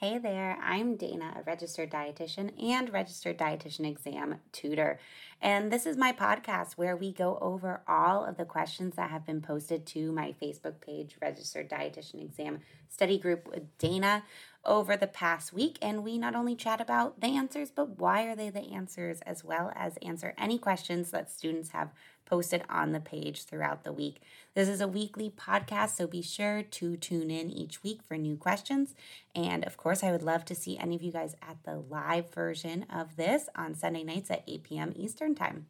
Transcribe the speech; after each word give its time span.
Hey 0.00 0.18
there, 0.18 0.56
I'm 0.62 0.94
Dana, 0.94 1.34
a 1.40 1.42
registered 1.42 1.90
dietitian 1.90 2.52
and 2.62 2.88
registered 2.92 3.36
dietitian 3.36 3.84
exam 3.84 4.36
tutor. 4.52 5.00
And 5.42 5.72
this 5.72 5.86
is 5.86 5.96
my 5.96 6.12
podcast 6.12 6.74
where 6.74 6.96
we 6.96 7.12
go 7.12 7.36
over 7.40 7.80
all 7.88 8.24
of 8.24 8.36
the 8.36 8.44
questions 8.44 8.94
that 8.94 9.10
have 9.10 9.26
been 9.26 9.40
posted 9.40 9.86
to 9.86 10.12
my 10.12 10.36
Facebook 10.40 10.80
page, 10.80 11.16
Registered 11.20 11.68
Dietitian 11.68 12.22
Exam 12.22 12.60
Study 12.88 13.18
Group 13.18 13.48
with 13.48 13.76
Dana, 13.78 14.22
over 14.64 14.96
the 14.96 15.08
past 15.08 15.52
week. 15.52 15.78
And 15.82 16.04
we 16.04 16.16
not 16.16 16.36
only 16.36 16.54
chat 16.54 16.80
about 16.80 17.20
the 17.20 17.36
answers, 17.36 17.72
but 17.72 17.98
why 17.98 18.22
are 18.26 18.36
they 18.36 18.50
the 18.50 18.72
answers, 18.72 19.20
as 19.22 19.42
well 19.42 19.72
as 19.74 19.96
answer 20.00 20.32
any 20.38 20.58
questions 20.58 21.10
that 21.10 21.28
students 21.28 21.70
have 21.70 21.90
posted 22.28 22.62
on 22.68 22.92
the 22.92 23.00
page 23.00 23.44
throughout 23.44 23.84
the 23.84 23.92
week. 23.92 24.20
This 24.54 24.68
is 24.68 24.80
a 24.80 24.86
weekly 24.86 25.30
podcast, 25.30 25.96
so 25.96 26.06
be 26.06 26.20
sure 26.20 26.62
to 26.62 26.96
tune 26.96 27.30
in 27.30 27.50
each 27.50 27.82
week 27.82 28.02
for 28.02 28.16
new 28.16 28.36
questions. 28.36 28.94
And 29.34 29.64
of 29.64 29.76
course, 29.76 30.04
I 30.04 30.12
would 30.12 30.22
love 30.22 30.44
to 30.46 30.54
see 30.54 30.78
any 30.78 30.94
of 30.94 31.02
you 31.02 31.10
guys 31.10 31.34
at 31.40 31.56
the 31.64 31.82
live 31.88 32.32
version 32.32 32.84
of 32.92 33.16
this 33.16 33.48
on 33.56 33.74
Sunday 33.74 34.04
nights 34.04 34.30
at 34.30 34.42
8 34.46 34.62
p.m. 34.62 34.92
Eastern 34.94 35.34
Time. 35.34 35.66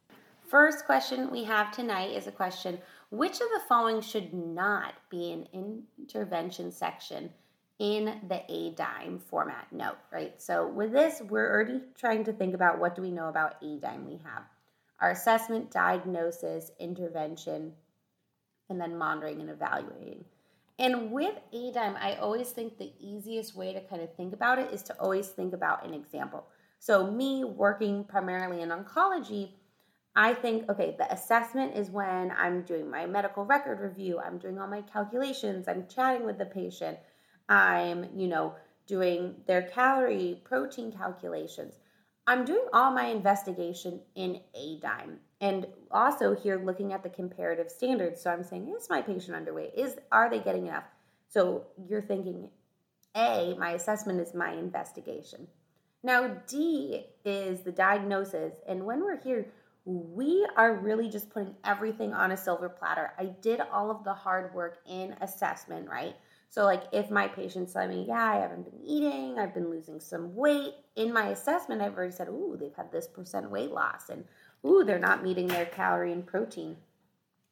First 0.47 0.85
question 0.85 1.31
we 1.31 1.45
have 1.45 1.71
tonight 1.71 2.11
is 2.11 2.27
a 2.27 2.31
question 2.31 2.79
Which 3.09 3.33
of 3.33 3.47
the 3.53 3.61
following 3.67 4.01
should 4.01 4.33
not 4.33 4.95
be 5.09 5.31
an 5.31 5.47
intervention 5.53 6.71
section? 6.71 7.31
in 7.79 8.19
the 8.27 8.43
ADIME 8.49 9.19
format 9.19 9.71
note, 9.71 9.97
right? 10.11 10.33
So 10.41 10.67
with 10.67 10.91
this, 10.91 11.21
we're 11.21 11.49
already 11.49 11.79
trying 11.97 12.25
to 12.25 12.33
think 12.33 12.53
about 12.53 12.77
what 12.77 12.93
do 12.93 13.01
we 13.01 13.09
know 13.09 13.29
about 13.29 13.55
ADIME 13.61 14.05
we 14.05 14.19
have 14.25 14.43
our 15.01 15.11
assessment, 15.11 15.71
diagnosis, 15.71 16.71
intervention, 16.79 17.73
and 18.69 18.79
then 18.79 18.97
monitoring 18.97 19.39
and 19.41 19.49
evaluating. 19.49 20.25
And 20.77 21.11
with 21.11 21.35
ADIME, 21.53 21.97
I 21.99 22.15
always 22.15 22.51
think 22.51 22.77
the 22.77 22.93
easiest 22.99 23.55
way 23.55 23.73
to 23.73 23.81
kind 23.81 24.01
of 24.01 24.13
think 24.15 24.33
about 24.33 24.59
it 24.59 24.71
is 24.71 24.81
to 24.83 24.93
always 24.99 25.27
think 25.27 25.53
about 25.53 25.85
an 25.85 25.93
example. 25.93 26.47
So, 26.79 27.11
me 27.11 27.43
working 27.43 28.05
primarily 28.05 28.61
in 28.61 28.69
oncology, 28.69 29.51
I 30.15 30.33
think, 30.33 30.69
okay, 30.69 30.95
the 30.97 31.11
assessment 31.11 31.75
is 31.75 31.89
when 31.89 32.31
I'm 32.31 32.61
doing 32.61 32.89
my 32.89 33.05
medical 33.05 33.45
record 33.45 33.81
review, 33.81 34.19
I'm 34.19 34.37
doing 34.37 34.57
all 34.57 34.67
my 34.67 34.81
calculations, 34.81 35.67
I'm 35.67 35.85
chatting 35.87 36.25
with 36.25 36.37
the 36.37 36.45
patient, 36.45 36.97
I'm, 37.49 38.07
you 38.15 38.27
know, 38.27 38.55
doing 38.87 39.35
their 39.47 39.63
calorie, 39.63 40.41
protein 40.43 40.91
calculations. 40.91 41.75
I'm 42.29 42.45
doing 42.45 42.67
all 42.73 42.91
my 42.91 43.07
investigation 43.07 44.01
in 44.13 44.39
ADIME 44.53 45.17
And 45.41 45.65
also 45.89 46.35
here 46.35 46.61
looking 46.63 46.93
at 46.93 47.01
the 47.01 47.09
comparative 47.09 47.71
standards. 47.71 48.21
So 48.21 48.29
I'm 48.29 48.43
saying, 48.43 48.71
is 48.77 48.87
my 48.87 49.01
patient 49.01 49.35
underweight? 49.35 49.73
Is 49.75 49.95
are 50.11 50.29
they 50.29 50.39
getting 50.39 50.67
enough? 50.67 50.83
So 51.27 51.65
you're 51.89 52.03
thinking 52.03 52.49
A, 53.15 53.55
my 53.57 53.71
assessment 53.71 54.19
is 54.19 54.35
my 54.35 54.51
investigation. 54.51 55.47
Now 56.03 56.37
D 56.45 57.07
is 57.25 57.61
the 57.61 57.71
diagnosis. 57.71 58.53
And 58.67 58.85
when 58.85 58.99
we're 59.03 59.19
here, 59.19 59.47
we 59.85 60.47
are 60.55 60.75
really 60.75 61.09
just 61.09 61.31
putting 61.31 61.55
everything 61.63 62.13
on 62.13 62.31
a 62.31 62.37
silver 62.37 62.69
platter. 62.69 63.11
I 63.17 63.25
did 63.41 63.59
all 63.59 63.89
of 63.89 64.03
the 64.03 64.13
hard 64.13 64.53
work 64.53 64.81
in 64.87 65.15
assessment, 65.21 65.89
right? 65.89 66.15
So, 66.49 66.65
like, 66.65 66.83
if 66.91 67.11
my 67.11 67.27
patients 67.27 67.73
tell 67.73 67.87
me, 67.87 68.05
yeah, 68.07 68.23
I 68.23 68.37
haven't 68.37 68.69
been 68.69 68.81
eating, 68.83 69.37
I've 69.37 69.53
been 69.53 69.69
losing 69.69 69.99
some 69.99 70.35
weight, 70.35 70.73
in 70.95 71.13
my 71.13 71.27
assessment, 71.27 71.81
I've 71.81 71.95
already 71.95 72.11
said, 72.11 72.27
ooh, 72.27 72.57
they've 72.59 72.75
had 72.75 72.91
this 72.91 73.07
percent 73.07 73.51
weight 73.51 73.71
loss, 73.71 74.09
and 74.09 74.25
ooh, 74.65 74.83
they're 74.83 74.99
not 74.99 75.23
meeting 75.23 75.47
their 75.47 75.67
calorie 75.67 76.11
and 76.11 76.25
protein 76.25 76.77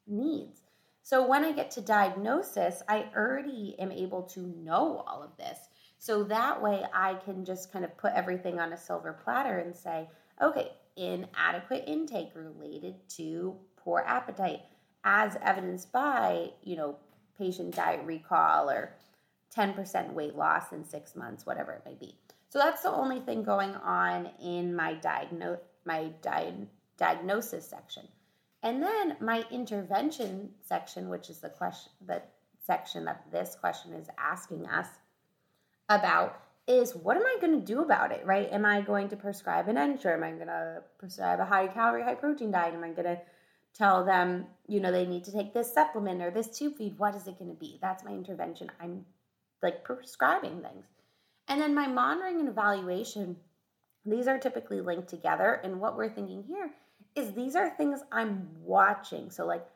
needs. 0.06 0.62
So, 1.02 1.26
when 1.26 1.44
I 1.44 1.52
get 1.52 1.70
to 1.72 1.80
diagnosis, 1.80 2.82
I 2.88 3.06
already 3.16 3.76
am 3.78 3.92
able 3.92 4.22
to 4.24 4.40
know 4.40 5.04
all 5.06 5.22
of 5.22 5.36
this. 5.36 5.58
So 5.98 6.22
that 6.24 6.62
way, 6.62 6.84
I 6.94 7.14
can 7.14 7.44
just 7.44 7.72
kind 7.72 7.84
of 7.84 7.96
put 7.98 8.12
everything 8.14 8.60
on 8.60 8.72
a 8.72 8.76
silver 8.76 9.12
platter 9.12 9.58
and 9.58 9.74
say, 9.74 10.08
okay, 10.40 10.72
inadequate 10.96 11.84
intake 11.86 12.30
related 12.34 12.94
to 13.16 13.56
poor 13.76 14.04
appetite, 14.06 14.60
as 15.04 15.36
evidenced 15.42 15.92
by, 15.92 16.50
you 16.62 16.76
know, 16.76 16.96
patient 17.38 17.74
diet 17.74 18.04
recall 18.04 18.68
or 18.68 18.94
10% 19.56 20.12
weight 20.12 20.34
loss 20.34 20.72
in 20.72 20.84
six 20.84 21.16
months, 21.16 21.46
whatever 21.46 21.72
it 21.72 21.82
may 21.86 21.94
be. 21.94 22.14
So 22.50 22.58
that's 22.58 22.82
the 22.82 22.92
only 22.92 23.20
thing 23.20 23.42
going 23.42 23.74
on 23.74 24.30
in 24.42 24.74
my 24.74 24.94
diagnose 24.94 25.58
my 25.84 26.10
di- 26.22 26.66
diagnosis 26.98 27.66
section. 27.66 28.06
And 28.62 28.82
then 28.82 29.16
my 29.20 29.44
intervention 29.50 30.50
section, 30.60 31.08
which 31.08 31.30
is 31.30 31.38
the 31.38 31.48
question 31.48 31.92
the 32.06 32.22
section 32.66 33.04
that 33.06 33.24
this 33.32 33.56
question 33.58 33.94
is 33.94 34.08
asking 34.18 34.66
us 34.66 34.88
about 35.88 36.38
is 36.66 36.94
what 36.94 37.16
am 37.16 37.22
I 37.24 37.36
going 37.40 37.58
to 37.58 37.64
do 37.64 37.80
about 37.80 38.12
it, 38.12 38.26
right? 38.26 38.52
Am 38.52 38.66
I 38.66 38.82
going 38.82 39.08
to 39.08 39.16
prescribe 39.16 39.68
an 39.68 39.78
Ensure? 39.78 40.12
Am 40.12 40.22
I 40.22 40.32
going 40.32 40.48
to 40.48 40.82
prescribe 40.98 41.40
a 41.40 41.46
high 41.46 41.66
calorie, 41.68 42.02
high 42.02 42.14
protein 42.14 42.50
diet? 42.50 42.74
Am 42.74 42.84
I 42.84 42.90
going 42.90 43.04
to 43.04 43.18
tell 43.74 44.04
them, 44.04 44.46
you 44.66 44.80
know, 44.80 44.92
they 44.92 45.06
need 45.06 45.24
to 45.24 45.32
take 45.32 45.54
this 45.54 45.72
supplement 45.72 46.22
or 46.22 46.30
this 46.30 46.48
tube 46.48 46.76
feed. 46.76 46.98
What 46.98 47.14
is 47.14 47.26
it 47.26 47.38
going 47.38 47.50
to 47.50 47.56
be? 47.56 47.78
That's 47.80 48.04
my 48.04 48.12
intervention. 48.12 48.70
I'm 48.80 49.04
like 49.62 49.84
prescribing 49.84 50.62
things. 50.62 50.86
And 51.48 51.60
then 51.60 51.74
my 51.74 51.86
monitoring 51.86 52.40
and 52.40 52.48
evaluation, 52.48 53.36
these 54.04 54.28
are 54.28 54.38
typically 54.38 54.80
linked 54.80 55.08
together. 55.08 55.60
And 55.64 55.80
what 55.80 55.96
we're 55.96 56.10
thinking 56.10 56.44
here 56.46 56.70
is 57.14 57.32
these 57.32 57.56
are 57.56 57.70
things 57.70 58.00
I'm 58.12 58.48
watching. 58.62 59.30
So, 59.30 59.46
like 59.46 59.66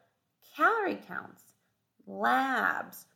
calorie 0.56 1.00
counts, 1.06 1.42
labs, 2.06 3.06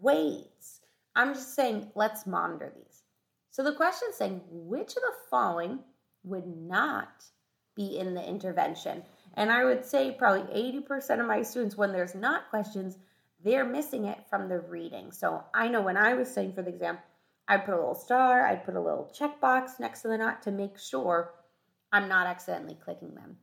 weights. 0.00 0.80
I'm 1.14 1.34
just 1.34 1.54
saying, 1.54 1.90
let's 1.94 2.26
monitor 2.26 2.72
these. 2.74 3.02
So, 3.50 3.62
the 3.62 3.74
question 3.74 4.08
is 4.10 4.16
saying, 4.16 4.40
which 4.48 4.90
of 4.90 5.02
the 5.02 5.14
following 5.30 5.80
would 6.24 6.46
not 6.46 7.24
be 7.76 7.98
in 7.98 8.14
the 8.14 8.26
intervention? 8.26 9.02
And 9.38 9.52
I 9.52 9.64
would 9.64 9.84
say 9.84 10.10
probably 10.10 10.52
80% 10.82 11.20
of 11.20 11.26
my 11.26 11.42
students, 11.42 11.76
when 11.76 11.92
there's 11.92 12.16
not 12.16 12.50
questions, 12.50 12.98
they're 13.44 13.64
missing 13.64 14.06
it 14.06 14.18
from 14.28 14.48
the 14.48 14.58
reading. 14.58 15.12
So 15.12 15.44
I 15.54 15.68
know 15.68 15.80
when 15.80 15.96
I 15.96 16.14
was 16.14 16.28
studying 16.28 16.52
for 16.52 16.62
the 16.62 16.70
exam, 16.70 16.98
I'd 17.46 17.64
put 17.64 17.74
a 17.74 17.76
little 17.76 17.94
star, 17.94 18.44
I'd 18.44 18.64
put 18.64 18.74
a 18.74 18.80
little 18.80 19.14
checkbox 19.16 19.78
next 19.78 20.02
to 20.02 20.08
the 20.08 20.18
not 20.18 20.42
to 20.42 20.50
make 20.50 20.76
sure 20.76 21.34
I'm 21.92 22.08
not 22.08 22.26
accidentally 22.26 22.76
clicking 22.82 23.14
them. 23.14 23.36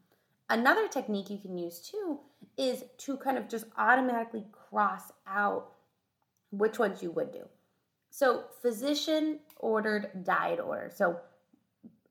Another 0.49 0.89
technique 0.89 1.29
you 1.29 1.37
can 1.37 1.57
use 1.57 1.79
too 1.79 2.19
is 2.57 2.83
to 2.97 3.15
kind 3.15 3.37
of 3.37 3.47
just 3.47 3.63
automatically 3.77 4.43
cross 4.51 5.13
out 5.25 5.71
which 6.51 6.77
ones 6.77 7.01
you 7.01 7.11
would 7.11 7.31
do. 7.31 7.45
So, 8.09 8.43
physician 8.61 9.39
ordered 9.59 10.25
diet 10.25 10.59
order. 10.59 10.91
So, 10.93 11.21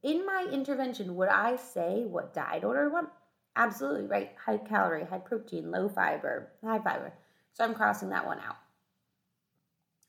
in 0.03 0.25
my 0.25 0.49
intervention, 0.51 1.17
would 1.17 1.29
I 1.29 1.57
say 1.57 2.05
what 2.07 2.33
diet 2.33 2.65
order 2.65 2.87
I 2.87 2.89
want? 2.89 3.09
Absolutely, 3.57 4.07
right? 4.07 4.33
High 4.45 4.59
calorie, 4.59 5.05
high 5.05 5.19
protein, 5.19 5.71
low 5.71 5.89
fiber, 5.89 6.49
high 6.63 6.81
fiber. 6.81 7.13
So 7.53 7.65
I'm 7.65 7.75
crossing 7.75 8.11
that 8.11 8.27
one 8.27 8.41
out. 8.41 8.57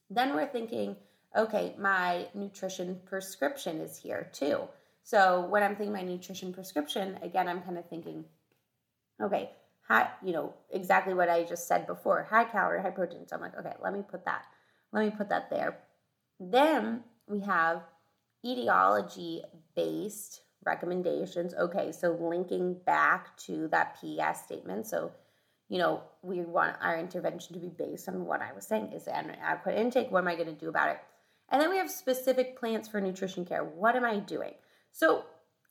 Then 0.09 0.35
we're 0.35 0.47
thinking, 0.47 0.95
okay, 1.35 1.75
my 1.79 2.27
nutrition 2.33 2.99
prescription 3.05 3.79
is 3.79 3.97
here 3.97 4.29
too. 4.33 4.61
So 5.03 5.45
when 5.45 5.61
I'm 5.61 5.75
thinking 5.75 5.93
my 5.93 6.01
nutrition 6.01 6.53
prescription, 6.53 7.19
again, 7.21 7.47
I'm 7.47 7.61
kind 7.61 7.77
of 7.77 7.87
thinking, 7.87 8.25
okay, 9.21 9.51
high, 9.87 10.09
you 10.23 10.33
know, 10.33 10.53
exactly 10.71 11.13
what 11.13 11.29
I 11.29 11.43
just 11.43 11.67
said 11.67 11.85
before, 11.85 12.23
high 12.23 12.45
calorie, 12.45 12.81
high 12.81 12.89
protein. 12.89 13.27
So 13.27 13.35
I'm 13.35 13.41
like, 13.41 13.57
okay, 13.59 13.73
let 13.83 13.93
me 13.93 14.01
put 14.07 14.25
that, 14.25 14.45
let 14.91 15.05
me 15.05 15.11
put 15.15 15.29
that 15.29 15.51
there. 15.51 15.77
Then 16.39 17.03
we 17.27 17.41
have 17.41 17.83
etiology 18.43 19.43
based 19.75 20.41
recommendations. 20.65 21.53
Okay, 21.53 21.91
so 21.91 22.17
linking 22.19 22.75
back 22.85 23.35
to 23.37 23.67
that 23.69 23.99
PES 23.99 24.43
statement. 24.43 24.87
So, 24.87 25.11
you 25.69 25.77
know, 25.77 26.01
we 26.21 26.41
want 26.41 26.75
our 26.81 26.97
intervention 26.97 27.53
to 27.53 27.59
be 27.59 27.69
based 27.69 28.07
on 28.09 28.25
what 28.25 28.41
I 28.41 28.53
was 28.53 28.65
saying. 28.65 28.91
Is 28.93 29.07
an 29.07 29.31
adequate 29.41 29.77
intake? 29.77 30.11
What 30.11 30.19
am 30.19 30.27
I 30.27 30.35
going 30.35 30.47
to 30.47 30.53
do 30.53 30.69
about 30.69 30.89
it? 30.89 30.99
And 31.49 31.61
then 31.61 31.69
we 31.69 31.77
have 31.77 31.89
specific 31.89 32.59
plans 32.59 32.87
for 32.87 32.99
nutrition 32.99 33.45
care. 33.45 33.63
What 33.63 33.95
am 33.95 34.03
I 34.03 34.17
doing? 34.17 34.53
So, 34.91 35.25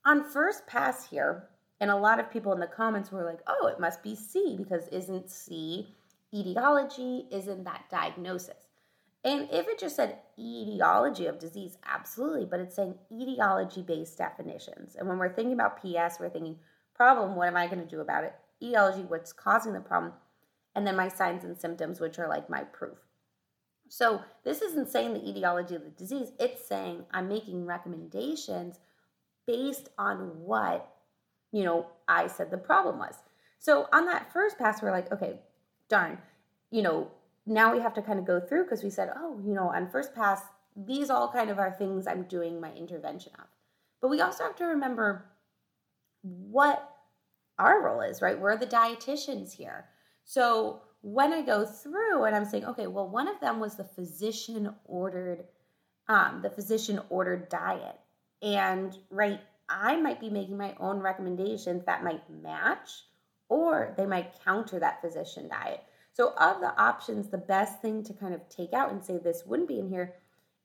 on 0.04 0.22
first 0.22 0.66
pass 0.66 1.08
here, 1.08 1.48
and 1.80 1.90
a 1.90 1.96
lot 1.96 2.20
of 2.20 2.30
people 2.30 2.52
in 2.52 2.60
the 2.60 2.66
comments 2.66 3.10
were 3.10 3.24
like, 3.24 3.40
oh, 3.46 3.66
it 3.66 3.80
must 3.80 4.02
be 4.02 4.14
C 4.14 4.54
because 4.56 4.88
isn't 4.88 5.30
C 5.30 5.88
etiology? 6.32 7.26
Isn't 7.30 7.64
that 7.64 7.84
diagnosis? 7.90 8.63
And 9.24 9.48
if 9.50 9.66
it 9.68 9.78
just 9.78 9.96
said 9.96 10.18
etiology 10.38 11.26
of 11.26 11.38
disease, 11.38 11.78
absolutely, 11.86 12.44
but 12.44 12.60
it's 12.60 12.76
saying 12.76 12.96
etiology 13.10 13.80
based 13.80 14.18
definitions. 14.18 14.96
And 14.96 15.08
when 15.08 15.18
we're 15.18 15.32
thinking 15.32 15.54
about 15.54 15.80
PS, 15.80 16.20
we're 16.20 16.28
thinking 16.28 16.58
problem, 16.94 17.34
what 17.34 17.48
am 17.48 17.56
I 17.56 17.66
going 17.66 17.80
to 17.80 17.86
do 17.86 18.00
about 18.00 18.24
it? 18.24 18.34
Etiology, 18.62 19.02
what's 19.02 19.32
causing 19.32 19.72
the 19.72 19.80
problem? 19.80 20.12
And 20.74 20.86
then 20.86 20.96
my 20.96 21.08
signs 21.08 21.44
and 21.44 21.58
symptoms, 21.58 22.00
which 22.00 22.18
are 22.18 22.28
like 22.28 22.50
my 22.50 22.64
proof. 22.64 22.98
So 23.88 24.22
this 24.44 24.60
isn't 24.60 24.90
saying 24.90 25.14
the 25.14 25.28
etiology 25.28 25.74
of 25.74 25.84
the 25.84 25.90
disease, 25.90 26.32
it's 26.38 26.66
saying 26.66 27.04
I'm 27.10 27.28
making 27.28 27.66
recommendations 27.66 28.78
based 29.46 29.88
on 29.98 30.40
what, 30.40 30.90
you 31.52 31.64
know, 31.64 31.86
I 32.08 32.26
said 32.26 32.50
the 32.50 32.58
problem 32.58 32.98
was. 32.98 33.14
So 33.58 33.88
on 33.92 34.06
that 34.06 34.32
first 34.32 34.58
pass, 34.58 34.82
we're 34.82 34.90
like, 34.90 35.12
okay, 35.12 35.40
darn, 35.88 36.18
you 36.70 36.82
know, 36.82 37.10
now 37.46 37.72
we 37.72 37.80
have 37.80 37.94
to 37.94 38.02
kind 38.02 38.18
of 38.18 38.26
go 38.26 38.40
through 38.40 38.64
because 38.64 38.82
we 38.82 38.90
said, 38.90 39.10
oh, 39.16 39.40
you 39.44 39.54
know, 39.54 39.68
on 39.68 39.90
first 39.90 40.14
pass, 40.14 40.40
these 40.76 41.10
all 41.10 41.30
kind 41.30 41.50
of 41.50 41.58
are 41.58 41.70
things 41.70 42.06
I'm 42.06 42.24
doing 42.24 42.60
my 42.60 42.72
intervention 42.72 43.32
of. 43.38 43.46
But 44.00 44.08
we 44.08 44.20
also 44.20 44.44
have 44.44 44.56
to 44.56 44.64
remember 44.64 45.26
what 46.22 46.90
our 47.58 47.82
role 47.82 48.00
is, 48.00 48.22
right? 48.22 48.38
We're 48.38 48.56
the 48.56 48.66
dietitians 48.66 49.52
here. 49.52 49.86
So 50.24 50.82
when 51.02 51.32
I 51.32 51.42
go 51.42 51.66
through 51.66 52.24
and 52.24 52.34
I'm 52.34 52.46
saying, 52.46 52.64
okay, 52.64 52.86
well, 52.86 53.08
one 53.08 53.28
of 53.28 53.40
them 53.40 53.60
was 53.60 53.76
the 53.76 53.84
physician 53.84 54.74
ordered, 54.86 55.44
um, 56.08 56.40
the 56.42 56.50
physician 56.50 57.00
ordered 57.10 57.48
diet. 57.48 57.98
And 58.42 58.96
right, 59.10 59.40
I 59.68 59.96
might 59.96 60.20
be 60.20 60.30
making 60.30 60.56
my 60.56 60.74
own 60.80 61.00
recommendations 61.00 61.84
that 61.84 62.04
might 62.04 62.28
match 62.30 63.04
or 63.48 63.94
they 63.96 64.06
might 64.06 64.42
counter 64.44 64.78
that 64.80 65.00
physician 65.00 65.48
diet. 65.48 65.84
So, 66.14 66.32
of 66.38 66.60
the 66.60 66.80
options, 66.80 67.28
the 67.28 67.38
best 67.38 67.82
thing 67.82 68.04
to 68.04 68.12
kind 68.12 68.34
of 68.34 68.48
take 68.48 68.72
out 68.72 68.92
and 68.92 69.04
say 69.04 69.18
this 69.18 69.42
wouldn't 69.44 69.68
be 69.68 69.80
in 69.80 69.88
here 69.88 70.14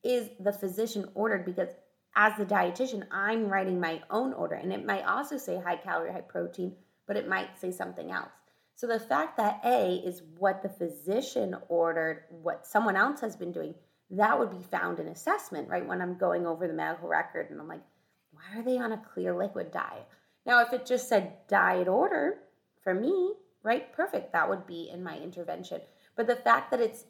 is 0.04 0.30
the 0.40 0.54
physician 0.54 1.10
ordered 1.16 1.44
because 1.44 1.69
as 2.16 2.34
the 2.38 2.46
dietitian, 2.46 3.04
I'm 3.12 3.48
writing 3.48 3.80
my 3.80 4.01
own 4.10 4.34
order. 4.34 4.56
And 4.56 4.72
it 4.72 4.86
might 4.86 5.06
also 5.06 5.38
say 5.38 5.60
high 5.60 5.78
calorie, 5.78 6.12
high 6.12 6.22
protein, 6.22 6.75
but 7.07 7.18
it 7.18 7.28
might 7.28 7.60
say 7.60 7.72
something 7.72 8.12
else. 8.12 8.30
So 8.75 8.88
the 8.88 9.00
fact 9.00 9.38
that 9.38 9.60
A 9.66 9.96
is 10.06 10.22
what 10.38 10.62
the 10.62 10.69
physician 10.69 11.56
ordered, 11.68 12.24
what 12.30 12.66
someone 12.66 12.96
else 12.96 13.19
has 13.22 13.36
been 13.36 13.51
doing, 13.51 13.74
that 14.12 14.38
would 14.38 14.51
be 14.51 14.63
found 14.63 15.00
in 15.00 15.07
assessment, 15.07 15.68
right? 15.68 15.86
When 15.86 16.01
I'm 16.01 16.18
going 16.18 16.46
over 16.46 16.68
the 16.68 16.74
medical 16.74 17.10
record 17.10 17.50
and 17.50 17.60
I'm 17.60 17.68
like, 17.68 17.84
why 18.31 18.60
are 18.60 18.63
they 18.63 18.78
on 18.78 18.92
a 18.92 19.04
clear 19.13 19.36
liquid 19.36 19.72
diet? 19.72 20.07
Now, 20.46 20.62
if 20.62 20.74
it 20.74 20.86
just 20.86 21.10
said 21.10 21.34
diet 21.48 21.88
order 21.88 22.38
for 22.84 22.94
me, 22.94 23.34
right, 23.63 23.91
perfect, 23.94 24.33
that 24.33 24.50
would 24.50 24.65
be 24.65 24.89
in 24.91 25.03
my 25.03 25.17
intervention. 25.17 25.81
But 26.15 26.27
the 26.27 26.35
fact 26.35 26.71
that 26.71 26.81
it's 26.81 27.06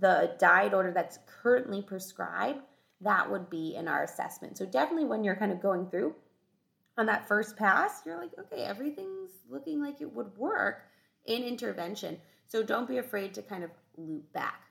the 0.00 0.34
diet 0.38 0.74
order 0.74 0.92
that's 0.92 1.18
currently 1.42 1.82
prescribed, 1.82 2.60
that 3.00 3.30
would 3.30 3.50
be 3.50 3.74
in 3.76 3.88
our 3.88 4.04
assessment. 4.04 4.56
So 4.56 4.64
definitely 4.64 5.06
when 5.06 5.24
you're 5.24 5.36
kind 5.36 5.52
of 5.52 5.60
going 5.60 5.88
through 5.90 6.14
on 6.96 7.06
that 7.06 7.28
first 7.28 7.56
pass, 7.56 8.02
you're 8.06 8.18
like, 8.18 8.30
okay, 8.38 8.62
everything's 8.62 9.30
looking 9.48 9.80
like 9.82 10.00
it 10.00 10.14
would 10.14 10.36
work 10.38 10.84
in 11.26 11.42
intervention. 11.42 12.18
So 12.46 12.62
don't 12.62 12.88
be 12.88 12.98
afraid 12.98 13.34
to 13.34 13.42
kind 13.42 13.64
of 13.64 13.70
loop 13.96 14.32
back. 14.32 14.62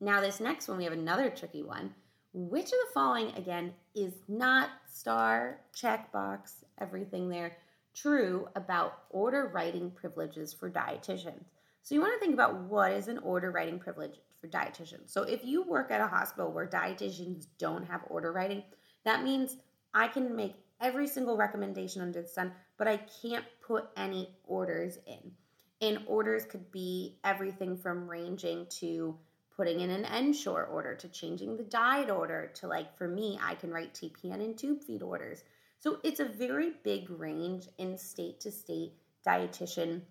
Now, 0.00 0.20
this 0.20 0.40
next 0.40 0.68
one, 0.68 0.78
we 0.78 0.84
have 0.84 0.92
another 0.92 1.30
tricky 1.30 1.62
one. 1.62 1.94
Which 2.32 2.66
of 2.66 2.70
the 2.70 2.92
following, 2.92 3.32
again, 3.34 3.72
is 3.94 4.12
not 4.28 4.68
star, 4.92 5.60
checkbox, 5.74 6.64
everything 6.78 7.28
there, 7.28 7.56
true 7.96 8.46
about 8.54 9.04
order 9.10 9.50
writing 9.52 9.90
privileges 9.90 10.52
for 10.52 10.70
dietitians? 10.70 11.44
So 11.82 11.94
you 11.94 12.00
want 12.00 12.14
to 12.14 12.20
think 12.20 12.34
about 12.34 12.62
what 12.64 12.92
is 12.92 13.08
an 13.08 13.18
order 13.18 13.50
writing 13.50 13.78
privilege 13.78 14.20
for 14.40 14.48
dietitians. 14.48 15.10
So 15.10 15.22
if 15.22 15.44
you 15.44 15.62
work 15.62 15.90
at 15.90 16.00
a 16.00 16.06
hospital 16.06 16.52
where 16.52 16.66
dietitians 16.66 17.46
don't 17.58 17.86
have 17.86 18.02
order 18.08 18.32
writing, 18.32 18.62
that 19.04 19.22
means 19.22 19.56
I 19.94 20.08
can 20.08 20.36
make 20.36 20.54
every 20.80 21.06
single 21.06 21.36
recommendation 21.36 22.02
under 22.02 22.22
the 22.22 22.28
sun, 22.28 22.52
but 22.76 22.88
I 22.88 22.98
can't 23.22 23.44
put 23.66 23.88
any 23.96 24.36
orders 24.44 24.98
in. 25.06 25.32
And 25.80 26.04
orders 26.06 26.44
could 26.44 26.70
be 26.70 27.18
everything 27.24 27.76
from 27.76 28.08
ranging 28.08 28.66
to 28.80 29.16
putting 29.56 29.80
in 29.80 29.90
an 29.90 30.04
Ensure 30.04 30.64
order 30.64 30.94
to 30.94 31.08
changing 31.08 31.56
the 31.56 31.62
diet 31.62 32.10
order 32.10 32.50
to 32.54 32.66
like 32.66 32.96
for 32.96 33.08
me, 33.08 33.38
I 33.42 33.54
can 33.54 33.70
write 33.70 33.94
TPN 33.94 34.44
and 34.44 34.56
tube 34.56 34.82
feed 34.84 35.02
orders. 35.02 35.44
So 35.78 35.98
it's 36.02 36.20
a 36.20 36.24
very 36.24 36.72
big 36.82 37.10
range 37.10 37.68
in 37.78 37.98
state 37.98 38.40
to 38.40 38.50
state 38.50 38.94
dietitian 39.26 40.02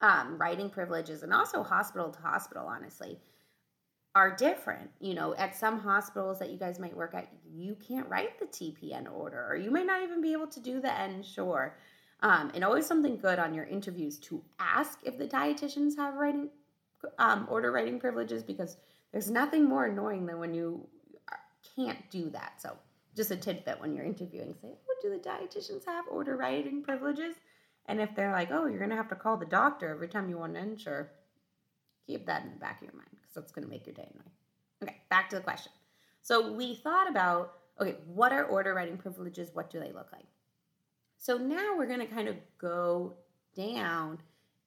um, 0.00 0.38
writing 0.38 0.70
privileges 0.70 1.22
and 1.22 1.32
also 1.32 1.62
hospital 1.62 2.10
to 2.10 2.20
hospital, 2.20 2.66
honestly, 2.66 3.18
are 4.14 4.34
different. 4.34 4.90
You 5.00 5.14
know, 5.14 5.34
at 5.34 5.56
some 5.56 5.78
hospitals 5.78 6.38
that 6.38 6.50
you 6.50 6.58
guys 6.58 6.78
might 6.78 6.96
work 6.96 7.14
at, 7.14 7.28
you 7.44 7.76
can't 7.76 8.08
write 8.08 8.38
the 8.38 8.46
TPN 8.46 9.12
order, 9.12 9.46
or 9.48 9.56
you 9.56 9.70
might 9.70 9.86
not 9.86 10.02
even 10.02 10.20
be 10.20 10.32
able 10.32 10.46
to 10.48 10.60
do 10.60 10.80
the 10.80 11.04
Ensure. 11.04 11.76
Um, 12.20 12.50
and 12.54 12.64
always 12.64 12.86
something 12.86 13.16
good 13.16 13.38
on 13.38 13.54
your 13.54 13.64
interviews 13.66 14.18
to 14.20 14.42
ask 14.58 14.98
if 15.04 15.18
the 15.18 15.26
dietitians 15.26 15.96
have 15.96 16.14
writing 16.14 16.50
um, 17.18 17.46
order 17.48 17.70
writing 17.70 18.00
privileges 18.00 18.42
because 18.42 18.76
there's 19.12 19.30
nothing 19.30 19.64
more 19.64 19.84
annoying 19.84 20.26
than 20.26 20.40
when 20.40 20.52
you 20.52 20.88
can't 21.76 22.10
do 22.10 22.28
that. 22.30 22.60
So 22.60 22.76
just 23.18 23.30
a 23.30 23.36
tidbit 23.36 23.80
when 23.80 23.94
you're 23.94 24.06
interviewing, 24.06 24.54
say, 24.54 24.78
"Oh, 24.88 24.94
do 25.02 25.10
the 25.10 25.18
dietitians 25.18 25.84
have 25.84 26.06
order 26.08 26.36
writing 26.36 26.82
privileges?" 26.82 27.36
And 27.86 28.00
if 28.00 28.14
they're 28.14 28.32
like, 28.32 28.50
"Oh, 28.50 28.66
you're 28.66 28.78
gonna 28.78 28.96
have 28.96 29.08
to 29.10 29.16
call 29.16 29.36
the 29.36 29.46
doctor 29.46 29.90
every 29.90 30.08
time 30.08 30.30
you 30.30 30.38
want 30.38 30.54
to 30.54 30.60
Ensure," 30.60 31.12
keep 32.06 32.24
that 32.26 32.44
in 32.44 32.52
the 32.52 32.56
back 32.56 32.80
of 32.80 32.88
your 32.88 32.96
mind 32.96 33.10
because 33.12 33.34
that's 33.34 33.52
gonna 33.52 33.66
make 33.66 33.86
your 33.86 33.94
day 33.94 34.10
annoying. 34.14 34.32
Okay, 34.82 35.02
back 35.10 35.28
to 35.30 35.36
the 35.36 35.42
question. 35.42 35.72
So 36.22 36.52
we 36.52 36.76
thought 36.76 37.10
about, 37.10 37.60
okay, 37.80 37.96
what 38.06 38.32
are 38.32 38.44
order 38.44 38.74
writing 38.74 38.96
privileges? 38.96 39.50
What 39.54 39.70
do 39.70 39.80
they 39.80 39.92
look 39.92 40.12
like? 40.12 40.26
So 41.16 41.36
now 41.36 41.76
we're 41.76 41.86
going 41.86 42.00
to 42.00 42.06
kind 42.06 42.28
of 42.28 42.36
go 42.58 43.16
down 43.56 44.18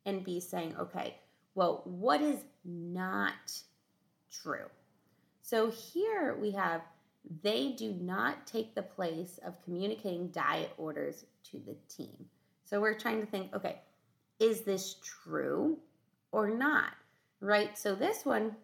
and 0.05 0.23
be 0.23 0.39
saying, 0.39 0.75
okay, 0.77 1.17
well, 1.55 1.81
what 1.85 2.21
is 2.21 2.43
not 2.65 3.57
true? 4.31 4.65
So 5.41 5.71
here 5.71 6.35
we 6.35 6.51
have 6.51 6.81
they 7.43 7.73
do 7.77 7.93
not 7.93 8.47
take 8.47 8.73
the 8.73 8.81
place 8.81 9.39
of 9.45 9.61
communicating 9.63 10.29
diet 10.29 10.71
orders 10.77 11.25
to 11.51 11.59
the 11.59 11.75
team. 11.87 12.25
So 12.63 12.81
we're 12.81 12.97
trying 12.97 13.21
to 13.21 13.27
think, 13.27 13.53
okay, 13.53 13.81
is 14.39 14.61
this 14.61 14.95
true 15.03 15.77
or 16.31 16.49
not? 16.49 16.93
Right? 17.39 17.77
So 17.77 17.95
this 17.95 18.25
one 18.25 18.55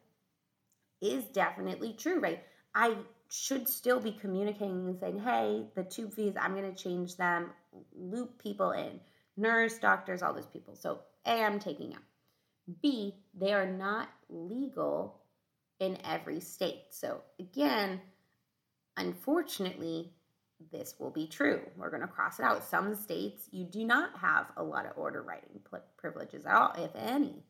is 1.02 1.26
definitely 1.26 1.94
true, 1.94 2.20
right? 2.20 2.44
I 2.74 2.96
should 3.30 3.68
still 3.68 4.00
be 4.00 4.12
communicating 4.12 4.88
and 4.88 5.00
saying, 5.00 5.20
hey, 5.20 5.66
the 5.76 5.84
tube 5.84 6.14
fees, 6.14 6.34
I'm 6.40 6.56
going 6.56 6.74
to 6.74 6.84
change 6.84 7.18
them, 7.18 7.52
loop 7.96 8.42
people 8.42 8.72
in, 8.72 9.00
nurse, 9.36 9.78
doctors, 9.80 10.22
all 10.22 10.34
those 10.34 10.48
people. 10.48 10.76
So, 10.76 11.00
A, 11.26 11.44
I'm 11.44 11.60
taking 11.60 11.94
out. 11.94 12.02
B, 12.82 13.16
they 13.34 13.54
are 13.54 13.70
not 13.70 14.10
legal 14.30 15.22
in 15.80 15.98
every 16.04 16.40
state. 16.40 16.84
So, 16.90 17.22
again, 17.40 18.02
unfortunately, 18.98 20.12
this 20.72 20.96
will 21.00 21.12
be 21.12 21.28
true. 21.28 21.62
We're 21.76 21.90
going 21.90 22.02
to 22.02 22.08
cross 22.08 22.40
it 22.40 22.46
out. 22.46 22.64
Some 22.64 22.96
states, 22.96 23.48
you 23.52 23.64
do 23.64 23.84
not 23.84 24.18
have 24.20 24.48
a 24.58 24.64
lot 24.64 24.86
of 24.86 24.98
order 24.98 25.22
writing 25.22 25.62
privileges 25.98 26.46
at 26.46 26.56
all, 26.56 26.74
if 26.78 26.92
any. 26.96 27.44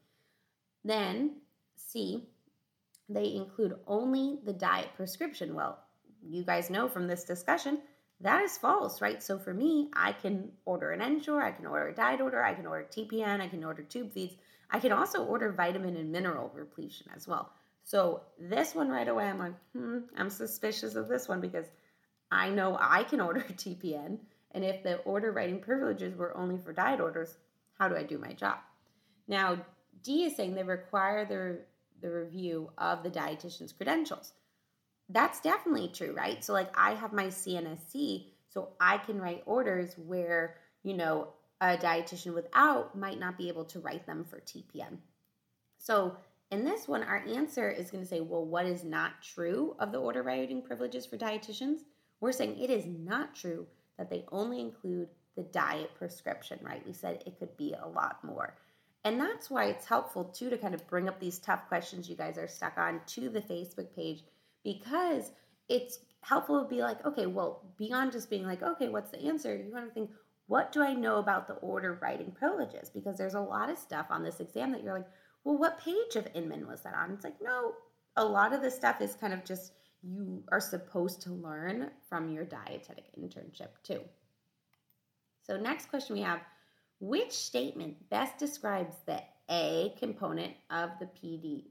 Then, 0.83 1.37
C, 1.75 2.27
they 3.09 3.33
include 3.33 3.75
only 3.87 4.39
the 4.45 4.53
diet 4.53 4.89
prescription. 4.95 5.55
Well, 5.55 5.79
you 6.21 6.43
guys 6.43 6.69
know 6.69 6.87
from 6.87 7.07
this 7.07 7.23
discussion, 7.23 7.79
that 8.19 8.43
is 8.43 8.57
false, 8.57 9.01
right? 9.01 9.21
So 9.21 9.37
for 9.37 9.53
me, 9.53 9.89
I 9.93 10.11
can 10.11 10.51
order 10.65 10.91
an 10.91 11.01
Ensure, 11.01 11.41
I 11.41 11.51
can 11.51 11.65
order 11.65 11.87
a 11.87 11.95
diet 11.95 12.19
order, 12.19 12.43
I 12.43 12.53
can 12.53 12.65
order 12.65 12.87
TPN, 12.89 13.41
I 13.41 13.47
can 13.47 13.63
order 13.63 13.83
tube 13.83 14.11
feeds. 14.11 14.35
I 14.69 14.79
can 14.79 14.91
also 14.91 15.23
order 15.23 15.51
vitamin 15.51 15.95
and 15.95 16.11
mineral 16.11 16.51
repletion 16.53 17.07
as 17.15 17.27
well. 17.27 17.53
So 17.87 18.23
this 18.37 18.75
one 18.75 18.89
right 18.89 19.07
away, 19.07 19.29
I'm 19.29 19.39
like, 19.39 19.53
hmm, 19.71 19.99
I'm 20.17 20.29
suspicious 20.29 20.95
of 20.95 21.07
this 21.07 21.29
one 21.29 21.39
because 21.39 21.67
I 22.29 22.49
know 22.49 22.77
I 22.77 23.03
can 23.03 23.21
order 23.21 23.39
TPN. 23.39 24.17
And 24.51 24.65
if 24.65 24.83
the 24.83 24.97
order 24.97 25.31
writing 25.31 25.61
privileges 25.61 26.13
were 26.13 26.35
only 26.35 26.57
for 26.57 26.73
diet 26.73 26.99
orders, 26.99 27.37
how 27.79 27.87
do 27.87 27.95
I 27.95 28.03
do 28.03 28.17
my 28.17 28.33
job? 28.33 28.57
Now, 29.29 29.65
D 30.03 30.25
is 30.25 30.35
saying 30.35 30.53
they 30.53 30.63
require 30.63 31.23
the 31.23 31.61
the 32.01 32.11
review 32.11 32.69
of 32.77 33.03
the 33.03 33.09
dietitian's 33.09 33.71
credentials. 33.71 34.33
That's 35.07 35.39
definitely 35.39 35.87
true, 35.87 36.13
right? 36.13 36.43
So, 36.43 36.51
like, 36.51 36.69
I 36.77 36.93
have 36.93 37.13
my 37.13 37.27
CNSC, 37.27 38.25
so 38.49 38.69
I 38.81 38.97
can 38.97 39.19
write 39.19 39.43
orders 39.45 39.95
where, 39.97 40.57
you 40.83 40.93
know, 40.93 41.29
a 41.61 41.77
dietitian 41.77 42.35
without 42.35 42.97
might 42.97 43.19
not 43.19 43.37
be 43.37 43.47
able 43.47 43.65
to 43.65 43.79
write 43.79 44.05
them 44.05 44.25
for 44.25 44.41
TPN. 44.41 44.97
So, 45.79 46.17
in 46.51 46.63
this 46.63 46.87
one, 46.87 47.03
our 47.03 47.23
answer 47.27 47.69
is 47.69 47.91
going 47.91 48.03
to 48.03 48.09
say, 48.09 48.21
well, 48.21 48.45
what 48.45 48.65
is 48.65 48.83
not 48.83 49.21
true 49.21 49.75
of 49.79 49.91
the 49.91 49.99
order 49.99 50.23
writing 50.23 50.61
privileges 50.61 51.05
for 51.05 51.17
dietitians? 51.17 51.79
We're 52.21 52.31
saying 52.31 52.57
it 52.59 52.69
is 52.69 52.85
not 52.85 53.35
true 53.35 53.67
that 53.97 54.09
they 54.09 54.25
only 54.31 54.61
include 54.61 55.09
the 55.35 55.43
diet 55.43 55.91
prescription, 55.97 56.59
right? 56.61 56.85
We 56.85 56.93
said 56.93 57.23
it 57.25 57.37
could 57.37 57.55
be 57.57 57.73
a 57.73 57.87
lot 57.87 58.23
more. 58.23 58.55
And 59.03 59.19
that's 59.19 59.49
why 59.49 59.65
it's 59.65 59.85
helpful 59.85 60.25
too 60.25 60.49
to 60.49 60.57
kind 60.57 60.73
of 60.73 60.87
bring 60.87 61.07
up 61.07 61.19
these 61.19 61.39
tough 61.39 61.67
questions 61.67 62.09
you 62.09 62.15
guys 62.15 62.37
are 62.37 62.47
stuck 62.47 62.77
on 62.77 63.01
to 63.07 63.29
the 63.29 63.41
Facebook 63.41 63.95
page 63.95 64.23
because 64.63 65.31
it's 65.69 65.99
helpful 66.21 66.63
to 66.63 66.69
be 66.69 66.81
like, 66.81 67.05
okay, 67.05 67.25
well, 67.25 67.63
beyond 67.77 68.11
just 68.11 68.29
being 68.29 68.45
like, 68.45 68.63
okay, 68.63 68.89
what's 68.89 69.11
the 69.11 69.21
answer? 69.21 69.55
You 69.55 69.71
want 69.71 69.87
to 69.87 69.93
think, 69.93 70.09
what 70.47 70.71
do 70.71 70.81
I 70.81 70.93
know 70.93 71.17
about 71.17 71.47
the 71.47 71.55
order 71.55 71.99
writing 72.01 72.31
privileges? 72.31 72.89
Because 72.89 73.17
there's 73.17 73.33
a 73.33 73.39
lot 73.39 73.69
of 73.69 73.77
stuff 73.77 74.07
on 74.09 74.23
this 74.23 74.39
exam 74.39 74.71
that 74.71 74.83
you're 74.83 74.93
like, 74.93 75.07
well, 75.47 75.57
what 75.57 75.79
page 75.79 76.17
of 76.17 76.27
Inman 76.33 76.67
was 76.67 76.81
that 76.81 76.93
on? 76.93 77.11
It's 77.13 77.23
like, 77.23 77.41
no, 77.41 77.71
a 78.17 78.25
lot 78.25 78.51
of 78.51 78.61
the 78.61 78.69
stuff 78.69 78.99
is 78.99 79.15
kind 79.15 79.31
of 79.31 79.45
just 79.45 79.71
you 80.03 80.43
are 80.51 80.59
supposed 80.59 81.21
to 81.21 81.31
learn 81.31 81.89
from 82.09 82.29
your 82.33 82.43
dietetic 82.43 83.05
internship 83.17 83.69
too. 83.81 84.01
So, 85.43 85.55
next 85.55 85.89
question 85.89 86.17
we 86.17 86.21
have 86.21 86.41
which 86.99 87.31
statement 87.31 88.09
best 88.09 88.37
describes 88.37 88.97
the 89.05 89.21
A 89.49 89.95
component 89.97 90.51
of 90.69 90.89
the 90.99 91.05
PD 91.05 91.67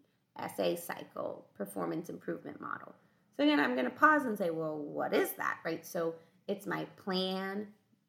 SA 0.56 0.76
cycle 0.76 1.46
performance 1.54 2.08
improvement 2.08 2.58
model? 2.58 2.94
So 3.36 3.42
again, 3.44 3.60
I'm 3.60 3.74
going 3.74 3.84
to 3.84 3.90
pause 3.90 4.24
and 4.24 4.38
say, 4.38 4.48
well, 4.48 4.78
what 4.78 5.12
is 5.12 5.32
that, 5.32 5.58
right? 5.66 5.84
So 5.84 6.14
it's 6.48 6.66
my 6.66 6.86
plan, 6.96 7.66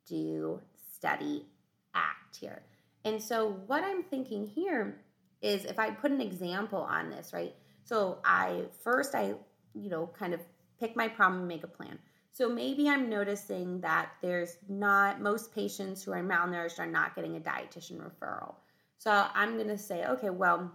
do, 0.07 0.61
study, 0.93 1.45
act 1.93 2.37
here. 2.39 2.61
And 3.03 3.21
so 3.21 3.59
what 3.67 3.83
I'm 3.83 4.03
thinking 4.03 4.45
here 4.45 5.01
is 5.47 5.65
if 5.65 5.79
I 5.79 5.89
put 5.91 6.11
an 6.11 6.21
example 6.21 6.79
on 6.81 7.09
this, 7.09 7.33
right? 7.33 7.55
So 7.83 8.19
I 8.25 8.63
first 8.83 9.15
I, 9.15 9.33
you 9.73 9.89
know, 9.89 10.07
kind 10.07 10.33
of 10.33 10.41
pick 10.79 10.95
my 10.95 11.07
problem 11.07 11.39
and 11.41 11.47
make 11.47 11.63
a 11.63 11.67
plan. 11.67 11.97
So 12.31 12.47
maybe 12.47 12.87
I'm 12.87 13.09
noticing 13.09 13.81
that 13.81 14.11
there's 14.21 14.57
not 14.69 15.21
most 15.21 15.55
patients 15.55 16.03
who 16.03 16.11
are 16.11 16.23
malnourished 16.23 16.79
are 16.79 16.85
not 16.85 17.15
getting 17.15 17.35
a 17.35 17.39
dietitian 17.39 17.99
referral. 17.99 18.55
So 18.99 19.25
I'm 19.33 19.55
going 19.55 19.69
to 19.69 19.77
say, 19.77 20.05
okay, 20.05 20.29
well, 20.29 20.71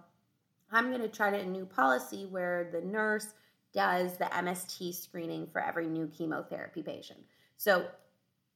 I'm 0.73 0.89
going 0.89 1.03
to 1.03 1.09
try 1.09 1.31
to 1.31 1.39
a 1.39 1.45
new 1.45 1.67
policy 1.67 2.27
where 2.27 2.71
the 2.73 2.81
nurse 2.81 3.35
does 3.73 4.17
the 4.17 4.25
MST 4.25 4.95
screening 4.95 5.47
for 5.47 5.63
every 5.63 5.87
new 5.87 6.09
chemotherapy 6.09 6.83
patient. 6.83 7.21
So 7.59 7.87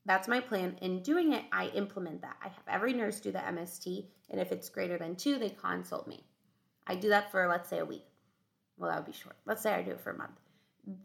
that's 0.07 0.29
my 0.29 0.41
plan. 0.41 0.79
In 0.81 1.03
doing 1.03 1.33
it, 1.33 1.45
I 1.53 1.67
implement 1.69 2.23
that. 2.23 2.37
I 2.43 2.49
have 2.49 2.63
every 2.69 2.93
nurse 2.93 3.21
do 3.21 3.33
the 3.33 3.39
MST, 3.39 4.07
and 4.31 4.41
if 4.41 4.53
it's 4.53 4.69
greater 4.69 4.97
than 4.97 5.17
two, 5.17 5.39
they 5.39 5.51
consult 5.51 6.07
me. 6.07 6.25
I 6.87 6.95
do 6.95 7.09
that 7.09 7.31
for, 7.31 7.47
let's 7.49 7.69
say, 7.69 7.81
a 7.81 7.85
week. 7.85 8.07
Well, 8.79 8.91
that 8.91 8.99
would 8.99 9.13
be 9.13 9.19
short. 9.19 9.37
Let's 9.45 9.63
say 9.63 9.75
I 9.75 9.83
do 9.83 9.91
it 9.91 10.01
for 10.01 10.13
a 10.13 10.17
month. 10.19 10.39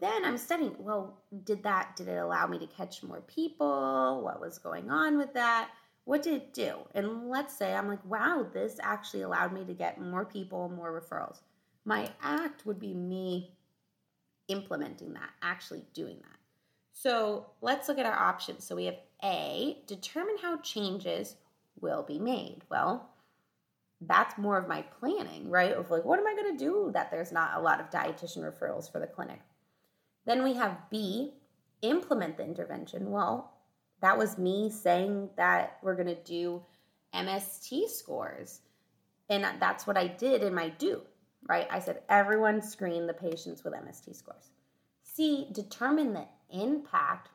Then 0.00 0.24
I'm 0.24 0.38
studying. 0.38 0.76
Well, 0.78 1.18
did 1.44 1.64
that, 1.64 1.96
did 1.96 2.06
it 2.08 2.18
allow 2.18 2.46
me 2.46 2.58
to 2.60 2.66
catch 2.66 3.02
more 3.02 3.22
people? 3.22 4.20
What 4.22 4.40
was 4.40 4.58
going 4.58 4.90
on 4.90 5.18
with 5.18 5.34
that? 5.34 5.70
What 6.04 6.22
did 6.22 6.34
it 6.34 6.54
do? 6.54 6.74
And 6.94 7.28
let's 7.28 7.56
say 7.56 7.74
I'm 7.74 7.88
like, 7.88 8.04
wow, 8.04 8.46
this 8.52 8.78
actually 8.82 9.22
allowed 9.22 9.52
me 9.52 9.64
to 9.64 9.74
get 9.74 10.00
more 10.00 10.24
people, 10.24 10.68
more 10.68 11.00
referrals. 11.00 11.40
My 11.84 12.10
act 12.22 12.64
would 12.66 12.78
be 12.78 12.94
me 12.94 13.56
implementing 14.48 15.14
that, 15.14 15.30
actually 15.42 15.84
doing 15.94 16.18
that. 16.22 16.38
So 16.92 17.46
let's 17.60 17.88
look 17.88 17.98
at 17.98 18.06
our 18.06 18.18
options. 18.18 18.64
So 18.64 18.76
we 18.76 18.84
have 18.84 18.98
A, 19.24 19.78
determine 19.86 20.36
how 20.40 20.58
changes 20.58 21.36
will 21.80 22.02
be 22.02 22.18
made. 22.18 22.62
Well, 22.70 23.08
that's 24.00 24.36
more 24.36 24.58
of 24.58 24.68
my 24.68 24.82
planning, 24.82 25.48
right? 25.48 25.72
Of 25.72 25.90
like, 25.90 26.04
what 26.04 26.18
am 26.18 26.26
I 26.26 26.34
going 26.34 26.56
to 26.56 26.64
do 26.64 26.90
that 26.92 27.10
there's 27.10 27.32
not 27.32 27.56
a 27.56 27.60
lot 27.60 27.80
of 27.80 27.90
dietitian 27.90 28.38
referrals 28.38 28.90
for 28.90 28.98
the 28.98 29.06
clinic? 29.06 29.40
Then 30.26 30.42
we 30.42 30.54
have 30.54 30.90
B, 30.90 31.34
implement 31.82 32.36
the 32.36 32.44
intervention. 32.44 33.10
Well, 33.10 33.52
that 34.00 34.18
was 34.18 34.38
me 34.38 34.70
saying 34.70 35.30
that 35.36 35.78
we're 35.82 35.94
going 35.94 36.08
to 36.08 36.22
do 36.22 36.62
MST 37.14 37.88
scores. 37.88 38.60
And 39.30 39.44
that's 39.60 39.86
what 39.86 39.96
I 39.96 40.08
did 40.08 40.42
in 40.42 40.54
my 40.54 40.68
do, 40.68 41.02
right? 41.48 41.66
I 41.70 41.78
said, 41.78 42.02
everyone 42.08 42.60
screen 42.60 43.06
the 43.06 43.14
patients 43.14 43.64
with 43.64 43.74
MST 43.74 44.14
scores. 44.14 44.50
C, 45.02 45.46
determine 45.52 46.12
the 46.12 46.26
impact 46.52 47.28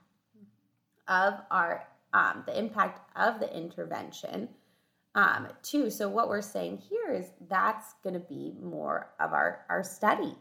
of 1.08 1.36
our 1.52 1.88
um, 2.14 2.44
the 2.46 2.58
impact 2.58 3.02
of 3.18 3.40
the 3.40 3.56
intervention 3.56 4.50
um, 5.16 5.48
too. 5.64 5.90
So 5.90 6.08
what 6.08 6.30
we're 6.30 6.42
saying 6.42 6.78
here 6.90 7.14
is 7.14 7.32
that's 7.50 7.96
going 8.04 8.14
to 8.14 8.20
be 8.20 8.54
more 8.62 9.10
of 9.20 9.34
our 9.34 9.66
our 9.70 9.84
study, 9.84 10.36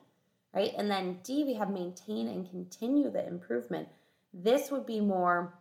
right? 0.54 0.72
And 0.76 0.90
then 0.90 1.18
D, 1.22 1.44
we 1.44 1.54
have 1.54 1.70
maintain 1.70 2.28
and 2.28 2.48
continue 2.48 3.10
the 3.10 3.26
improvement. 3.26 3.88
This 4.32 4.70
would 4.70 4.86
be 4.86 5.00
more 5.00 5.54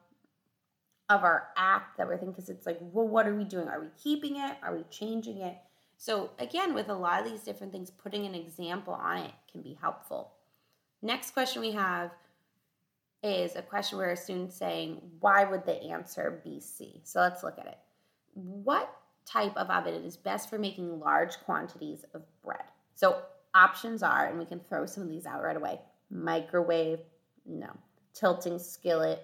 of 1.10 1.24
our 1.24 1.50
act 1.56 1.98
that 1.98 2.08
we're 2.08 2.18
thinking 2.18 2.32
because 2.32 2.50
it's 2.50 2.66
like, 2.66 2.80
well, 2.82 3.08
what 3.08 3.28
are 3.28 3.36
we 3.36 3.44
doing? 3.44 3.68
Are 3.68 3.80
we 3.80 3.88
keeping 4.02 4.38
it? 4.38 4.58
Are 4.64 4.76
we 4.76 4.84
changing 4.90 5.38
it? 5.38 5.56
So 5.98 6.32
again, 6.40 6.74
with 6.74 6.90
a 6.90 6.94
lot 6.94 7.22
of 7.22 7.32
these 7.32 7.44
different 7.44 7.72
things, 7.72 7.90
putting 7.90 8.26
an 8.26 8.36
example 8.36 8.94
on 8.94 9.18
it 9.20 9.32
can 9.52 9.62
be 9.62 9.78
helpful. 9.80 10.32
Next 11.02 11.32
question 11.32 11.62
we 11.62 11.72
have 11.72 12.12
is 13.26 13.56
a 13.56 13.62
question 13.62 13.98
where 13.98 14.12
a 14.12 14.18
student's 14.18 14.56
saying, 14.56 15.02
why 15.20 15.44
would 15.44 15.66
the 15.66 15.82
answer 15.82 16.42
be 16.44 16.60
C? 16.60 17.02
So 17.04 17.20
let's 17.20 17.44
look 17.44 17.58
at 17.58 17.66
it. 17.66 17.80
What 18.34 18.96
type 19.26 19.58
of 19.58 19.70
oven 19.70 19.96
is 19.96 20.16
best 20.16 20.50
for 20.50 20.60
making 20.60 21.00
large 21.00 21.40
quantities 21.40 22.06
of 22.14 22.22
bread? 22.44 22.66
So 22.94 23.24
options 23.56 24.04
are, 24.04 24.28
and 24.28 24.38
we 24.38 24.46
can 24.46 24.60
throw 24.60 24.86
some 24.86 25.04
of 25.04 25.10
these 25.10 25.26
out 25.26 25.44
right 25.44 25.58
away 25.58 25.80
microwave, 26.12 27.00
no. 27.48 27.70
Tilting 28.14 28.60
skillet, 28.60 29.24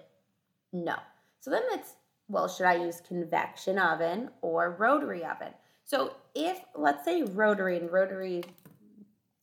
no. 0.72 0.96
So 1.40 1.50
then 1.50 1.62
it's, 1.70 1.94
well, 2.28 2.48
should 2.48 2.66
I 2.66 2.74
use 2.74 3.00
convection 3.00 3.78
oven 3.78 4.30
or 4.42 4.76
rotary 4.78 5.24
oven? 5.24 5.52
So 5.84 6.14
if, 6.34 6.58
let's 6.74 7.04
say 7.04 7.22
rotary, 7.22 7.78
and 7.78 7.90
rotary 7.90 8.42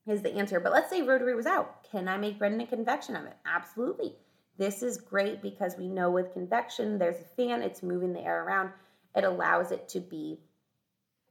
is 0.05 0.21
the 0.21 0.35
answer, 0.35 0.59
but 0.59 0.73
let's 0.73 0.89
say 0.89 1.01
rotary 1.01 1.35
was 1.35 1.45
out. 1.45 1.83
Can 1.89 2.07
I 2.07 2.17
make 2.17 2.37
bread 2.37 2.51
in 2.51 2.61
a 2.61 2.67
convection 2.67 3.15
oven? 3.15 3.33
Absolutely. 3.45 4.15
This 4.59 4.83
is 4.83 4.97
great 4.97 5.41
because 5.41 5.77
we 5.77 5.87
know 5.87 6.11
with 6.11 6.33
convection, 6.33 6.99
there's 6.99 7.21
a 7.21 7.35
fan, 7.37 7.61
it's 7.61 7.81
moving 7.81 8.11
the 8.11 8.19
air 8.19 8.43
around. 8.43 8.71
It 9.15 9.23
allows 9.23 9.71
it 9.71 9.87
to 9.89 10.01
be 10.01 10.37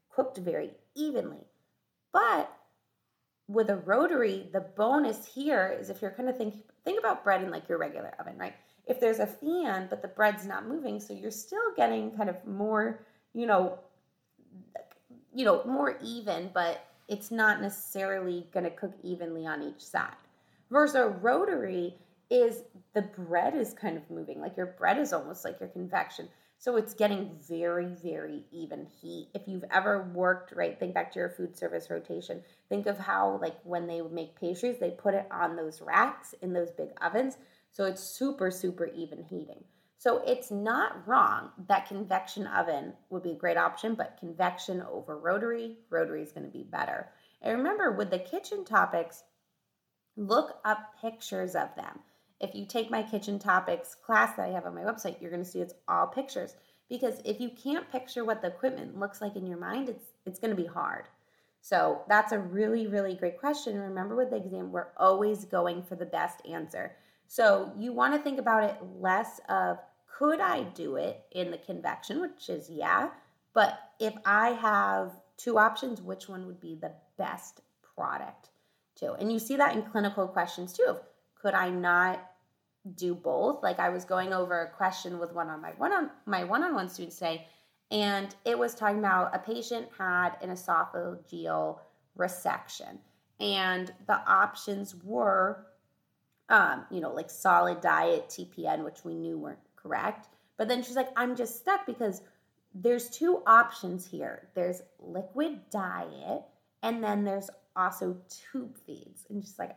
cooked 0.09 0.39
very 0.39 0.71
evenly. 0.97 1.45
But 2.11 2.51
with 3.47 3.69
a 3.69 3.77
rotary, 3.77 4.49
the 4.51 4.61
bonus 4.61 5.27
here 5.27 5.77
is 5.79 5.91
if 5.91 6.01
you're 6.01 6.11
kind 6.11 6.31
of 6.31 6.39
think 6.39 6.55
think 6.87 6.99
about 6.99 7.23
bread 7.23 7.43
in 7.43 7.51
like 7.51 7.69
your 7.69 7.77
regular 7.77 8.15
oven, 8.19 8.39
right? 8.39 8.55
If 8.87 8.99
there's 8.99 9.19
a 9.19 9.27
fan 9.27 9.89
but 9.91 10.01
the 10.01 10.09
bread's 10.09 10.47
not 10.47 10.67
moving, 10.67 10.99
so 10.99 11.13
you're 11.13 11.31
still 11.31 11.75
getting 11.77 12.17
kind 12.17 12.31
of 12.31 12.43
more, 12.47 13.05
you 13.35 13.45
know, 13.45 13.79
you 15.35 15.45
know, 15.45 15.63
more 15.67 15.99
even, 16.03 16.51
but 16.55 16.87
it's 17.09 17.31
not 17.31 17.61
necessarily 17.61 18.47
going 18.53 18.65
to 18.65 18.71
cook 18.71 18.95
evenly 19.03 19.47
on 19.47 19.63
each 19.63 19.85
side. 19.85 20.17
Versus 20.71 20.97
a 20.97 21.09
rotary, 21.09 21.95
is 22.31 22.63
the 22.95 23.03
bread 23.03 23.55
is 23.55 23.73
kind 23.73 23.97
of 23.97 24.11
moving. 24.11 24.41
Like 24.41 24.57
your 24.57 24.75
bread 24.79 24.99
is 24.99 25.13
almost 25.13 25.45
like 25.45 25.61
your 25.61 25.69
convection. 25.71 26.29
So 26.61 26.77
it's 26.77 26.93
getting 26.93 27.39
very, 27.49 27.87
very 27.87 28.45
even 28.51 28.85
heat. 29.01 29.29
If 29.33 29.43
you've 29.47 29.65
ever 29.71 30.11
worked, 30.13 30.53
right, 30.57 30.79
think 30.79 30.93
back 30.93 31.13
to 31.13 31.21
your 31.21 31.31
food 31.31 31.57
service 31.57 31.89
rotation. 31.89 32.43
Think 32.69 32.87
of 32.87 32.99
how, 32.99 33.39
like, 33.41 33.57
when 33.63 33.87
they 33.87 34.01
make 34.01 34.35
pastries, 34.35 34.81
they 34.81 34.91
put 34.91 35.15
it 35.15 35.29
on 35.31 35.55
those 35.55 35.81
racks 35.81 36.35
in 36.43 36.53
those 36.53 36.73
big 36.73 36.89
ovens. 37.01 37.39
So 37.71 37.85
it's 37.85 38.03
super, 38.03 38.51
super 38.51 38.87
even 38.87 39.23
heating. 39.23 39.63
So 39.99 40.21
it's 40.27 40.51
not 40.51 41.07
wrong 41.07 41.51
that 41.69 41.87
convection 41.87 42.49
oven 42.49 42.93
would 43.11 43.23
be 43.23 43.33
a 43.33 43.37
great 43.37 43.57
option, 43.57 43.95
but 43.95 44.19
convection 44.19 44.83
over 44.83 45.17
rotary, 45.17 45.77
rotary 45.91 46.23
is 46.23 46.33
going 46.33 46.47
to 46.47 46.53
be 46.53 46.65
better. 46.65 47.09
And 47.41 47.57
remember, 47.57 47.93
with 47.93 48.11
the 48.11 48.19
kitchen 48.19 48.65
topics, 48.65 49.23
look 50.17 50.57
up 50.65 50.95
pictures 51.01 51.55
of 51.55 51.69
them. 51.77 52.01
If 52.40 52.54
you 52.54 52.66
take 52.66 52.90
my 52.90 53.02
kitchen 53.02 53.38
topics 53.38 53.95
class 53.95 54.37
that 54.37 54.49
I 54.49 54.52
have 54.52 54.66
on 54.66 54.75
my 54.75 54.83
website, 54.83 55.21
you're 55.21 55.30
going 55.30 55.42
to 55.42 55.49
see 55.49 55.61
it's 55.61 55.75
all 55.88 56.07
pictures. 56.07 56.54
Because 56.88 57.21
if 57.25 57.40
you 57.40 57.50
can't 57.50 57.90
picture 57.90 58.25
what 58.25 58.40
the 58.40 58.49
equipment 58.49 58.99
looks 58.99 59.21
like 59.21 59.37
in 59.37 59.47
your 59.47 59.59
mind, 59.59 59.88
it's 59.88 60.07
it's 60.25 60.38
going 60.38 60.54
to 60.54 60.62
be 60.62 60.68
hard. 60.68 61.04
So 61.61 62.02
that's 62.09 62.33
a 62.33 62.38
really, 62.38 62.87
really 62.87 63.14
great 63.14 63.38
question. 63.38 63.78
Remember 63.78 64.14
with 64.14 64.30
the 64.30 64.37
exam, 64.37 64.71
we're 64.71 64.92
always 64.97 65.45
going 65.45 65.83
for 65.83 65.97
the 65.97 66.07
best 66.07 66.40
answer. 66.47 66.95
So 67.26 67.73
you 67.76 67.92
want 67.92 68.14
to 68.14 68.21
think 68.21 68.38
about 68.38 68.64
it 68.64 68.76
less 68.99 69.40
of 69.49 69.78
could 70.07 70.40
I 70.40 70.62
do 70.62 70.97
it 70.97 71.25
in 71.33 71.50
the 71.50 71.59
convection, 71.59 72.21
which 72.21 72.49
is 72.49 72.71
yeah, 72.71 73.11
but 73.52 73.78
if 73.99 74.14
I 74.25 74.50
have 74.50 75.12
two 75.37 75.59
options, 75.59 76.00
which 76.00 76.28
one 76.28 76.47
would 76.47 76.61
be 76.61 76.76
the 76.80 76.92
best 77.18 77.61
product 77.97 78.50
too? 78.95 79.14
And 79.18 79.33
you 79.33 79.38
see 79.38 79.57
that 79.57 79.75
in 79.75 79.83
clinical 79.83 80.28
questions 80.28 80.73
too 80.73 80.97
could 81.40 81.54
I 81.54 81.71
not 81.71 82.28
do 82.97 83.14
both? 83.14 83.62
Like 83.62 83.78
I 83.78 83.88
was 83.88 84.04
going 84.04 84.33
over 84.33 84.62
a 84.62 84.71
question 84.71 85.18
with 85.18 85.33
one 85.33 85.49
on 85.49 85.61
my 85.61 85.71
one 85.76 85.92
on 85.92 86.11
my 86.26 86.45
one-on-one 86.45 86.88
students 86.88 87.16
today, 87.18 87.47
and 87.90 88.35
it 88.45 88.59
was 88.59 88.75
talking 88.75 88.99
about 88.99 89.35
a 89.35 89.38
patient 89.38 89.88
had 89.97 90.37
an 90.42 90.50
esophageal 90.50 91.78
resection, 92.18 92.99
and 93.40 93.92
the 94.07 94.21
options 94.28 94.95
were, 95.02 95.66
um, 96.49 96.85
you 96.90 97.00
know, 97.00 97.12
like 97.12 97.30
solid 97.30 97.80
diet, 97.80 98.28
TPN, 98.28 98.85
which 98.85 99.04
we 99.04 99.14
knew 99.14 99.38
weren't 99.38 99.59
correct. 99.76 100.28
But 100.57 100.68
then 100.68 100.83
she's 100.83 100.97
like, 100.97 101.11
I'm 101.16 101.37
just 101.37 101.59
stuck 101.59 101.87
because 101.87 102.23
there's 102.75 103.09
two 103.11 103.42
options 103.47 104.07
here. 104.07 104.49
There's 104.54 104.83
liquid 104.99 105.61
diet, 105.71 106.42
and 106.83 107.02
then 107.02 107.25
there's 107.25 107.50
also 107.76 108.16
tube 108.28 108.76
feeds, 108.87 109.25
and 109.30 109.42
she's 109.42 109.59
like 109.59 109.76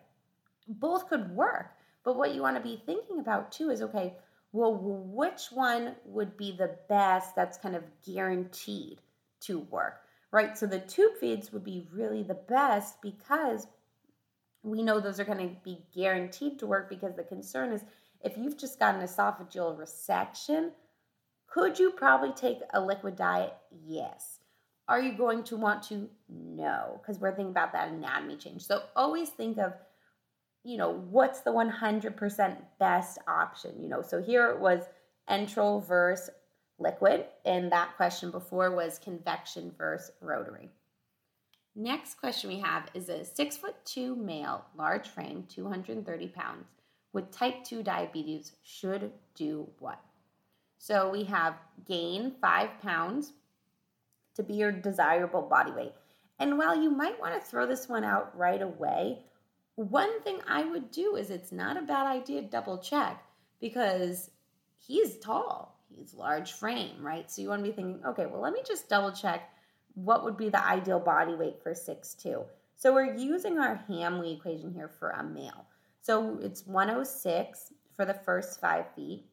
both 0.67 1.09
could 1.09 1.31
work. 1.35 1.71
But 2.03 2.17
what 2.17 2.33
you 2.33 2.41
want 2.41 2.57
to 2.57 2.63
be 2.63 2.81
thinking 2.85 3.19
about 3.19 3.51
too 3.51 3.69
is 3.69 3.81
okay, 3.81 4.15
well, 4.53 4.75
which 4.75 5.47
one 5.51 5.95
would 6.05 6.35
be 6.35 6.51
the 6.51 6.75
best 6.89 7.35
that's 7.35 7.57
kind 7.57 7.75
of 7.75 7.83
guaranteed 8.05 8.99
to 9.41 9.59
work, 9.59 10.01
right? 10.31 10.57
So 10.57 10.65
the 10.65 10.79
tube 10.79 11.13
feeds 11.19 11.53
would 11.53 11.63
be 11.63 11.87
really 11.93 12.23
the 12.23 12.33
best 12.33 13.01
because 13.01 13.67
we 14.63 14.83
know 14.83 14.99
those 14.99 15.19
are 15.19 15.25
going 15.25 15.49
to 15.49 15.55
be 15.63 15.79
guaranteed 15.95 16.59
to 16.59 16.67
work 16.67 16.89
because 16.89 17.15
the 17.15 17.23
concern 17.23 17.71
is 17.71 17.83
if 18.23 18.37
you've 18.37 18.57
just 18.57 18.79
got 18.79 18.95
an 18.95 19.01
esophageal 19.01 19.77
resection, 19.77 20.71
could 21.47 21.79
you 21.79 21.91
probably 21.91 22.31
take 22.33 22.59
a 22.73 22.81
liquid 22.81 23.15
diet? 23.15 23.55
Yes. 23.85 24.39
Are 24.87 25.01
you 25.01 25.13
going 25.13 25.43
to 25.45 25.57
want 25.57 25.83
to? 25.83 26.09
No, 26.29 26.99
because 27.01 27.19
we're 27.19 27.35
thinking 27.35 27.51
about 27.51 27.73
that 27.73 27.89
anatomy 27.89 28.35
change. 28.35 28.63
So 28.63 28.83
always 28.95 29.29
think 29.29 29.57
of 29.57 29.73
you 30.63 30.77
know, 30.77 30.91
what's 31.09 31.41
the 31.41 31.51
100% 31.51 32.57
best 32.79 33.17
option? 33.27 33.81
You 33.81 33.89
know, 33.89 34.01
so 34.01 34.21
here 34.21 34.49
it 34.49 34.59
was 34.59 34.83
enteral 35.29 35.85
versus 35.85 36.29
liquid, 36.77 37.25
and 37.45 37.71
that 37.71 37.95
question 37.95 38.31
before 38.31 38.75
was 38.75 38.99
convection 38.99 39.71
versus 39.77 40.11
rotary. 40.21 40.69
Next 41.75 42.15
question 42.15 42.49
we 42.49 42.59
have 42.59 42.89
is 42.93 43.07
a 43.07 43.23
six 43.23 43.55
foot 43.55 43.75
two 43.85 44.15
male, 44.15 44.65
large 44.77 45.07
frame, 45.07 45.45
230 45.47 46.27
pounds, 46.27 46.65
with 47.13 47.31
type 47.31 47.63
2 47.63 47.83
diabetes 47.83 48.53
should 48.63 49.11
do 49.35 49.67
what? 49.79 49.99
So 50.77 51.09
we 51.09 51.23
have 51.25 51.55
gain 51.85 52.33
five 52.41 52.69
pounds 52.81 53.33
to 54.35 54.43
be 54.43 54.55
your 54.55 54.71
desirable 54.71 55.43
body 55.43 55.71
weight. 55.71 55.93
And 56.39 56.57
while 56.57 56.81
you 56.81 56.89
might 56.89 57.19
want 57.19 57.35
to 57.35 57.47
throw 57.47 57.67
this 57.67 57.87
one 57.87 58.03
out 58.03 58.35
right 58.37 58.61
away, 58.61 59.19
one 59.75 60.21
thing 60.21 60.39
I 60.47 60.63
would 60.63 60.91
do 60.91 61.15
is 61.15 61.29
it's 61.29 61.51
not 61.51 61.77
a 61.77 61.81
bad 61.81 62.05
idea 62.05 62.41
to 62.41 62.47
double 62.47 62.77
check 62.77 63.23
because 63.59 64.29
he's 64.77 65.17
tall, 65.19 65.79
he's 65.89 66.13
large 66.13 66.53
frame, 66.53 67.01
right? 67.01 67.29
So 67.31 67.41
you 67.41 67.49
want 67.49 67.63
to 67.63 67.69
be 67.69 67.75
thinking, 67.75 68.03
okay, 68.05 68.25
well, 68.25 68.41
let 68.41 68.53
me 68.53 68.61
just 68.65 68.89
double 68.89 69.11
check 69.11 69.49
what 69.93 70.23
would 70.23 70.37
be 70.37 70.49
the 70.49 70.65
ideal 70.65 70.99
body 70.99 71.35
weight 71.35 71.61
for 71.61 71.73
six 71.73 72.13
two. 72.13 72.43
So 72.75 72.93
we're 72.93 73.15
using 73.15 73.59
our 73.59 73.83
Hamwi 73.89 74.37
equation 74.37 74.73
here 74.73 74.87
for 74.87 75.11
a 75.11 75.23
male. 75.23 75.65
So 76.01 76.39
it's 76.41 76.65
106 76.65 77.73
for 77.95 78.05
the 78.05 78.13
first 78.13 78.59
five 78.59 78.85
feet, 78.95 79.25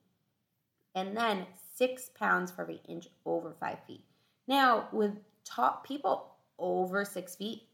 and 0.94 1.16
then 1.16 1.46
six 1.74 2.10
pounds 2.18 2.50
for 2.50 2.62
every 2.62 2.80
inch 2.88 3.06
over 3.24 3.54
five 3.58 3.78
feet. 3.86 4.04
Now, 4.46 4.88
with 4.92 5.12
top 5.44 5.86
people 5.86 6.34
over 6.58 7.04
six 7.04 7.36
feet, 7.36 7.67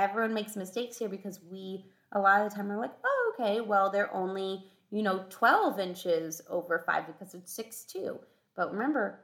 everyone 0.00 0.34
makes 0.34 0.56
mistakes 0.56 0.98
here 0.98 1.08
because 1.08 1.40
we 1.50 1.84
a 2.12 2.18
lot 2.18 2.40
of 2.40 2.50
the 2.50 2.56
time 2.56 2.72
are 2.72 2.80
like, 2.80 2.94
oh, 3.04 3.32
okay, 3.34 3.60
well, 3.60 3.90
they're 3.90 4.12
only, 4.12 4.64
you 4.90 5.02
know, 5.02 5.24
12 5.30 5.78
inches 5.78 6.40
over 6.48 6.82
five 6.84 7.06
because 7.06 7.34
it's 7.34 7.52
six 7.52 7.84
two. 7.84 8.18
But 8.56 8.72
remember, 8.72 9.20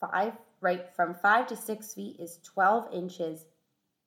five, 0.00 0.34
right, 0.60 0.94
from 0.94 1.14
five 1.14 1.46
to 1.46 1.56
six 1.56 1.94
feet 1.94 2.16
is 2.20 2.38
12 2.44 2.92
inches, 2.92 3.46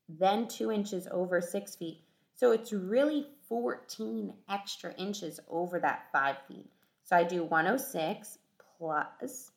then 0.07 0.47
two 0.47 0.71
inches 0.71 1.07
over 1.09 1.41
six 1.41 1.75
feet. 1.75 2.01
So 2.35 2.51
it's 2.51 2.73
really 2.73 3.27
14 3.47 4.33
extra 4.49 4.93
inches 4.95 5.39
over 5.49 5.79
that 5.79 6.07
five 6.11 6.35
feet. 6.47 6.69
So 7.03 7.15
I 7.15 7.23
do 7.23 7.43
106 7.43 8.37
plus 8.77 9.51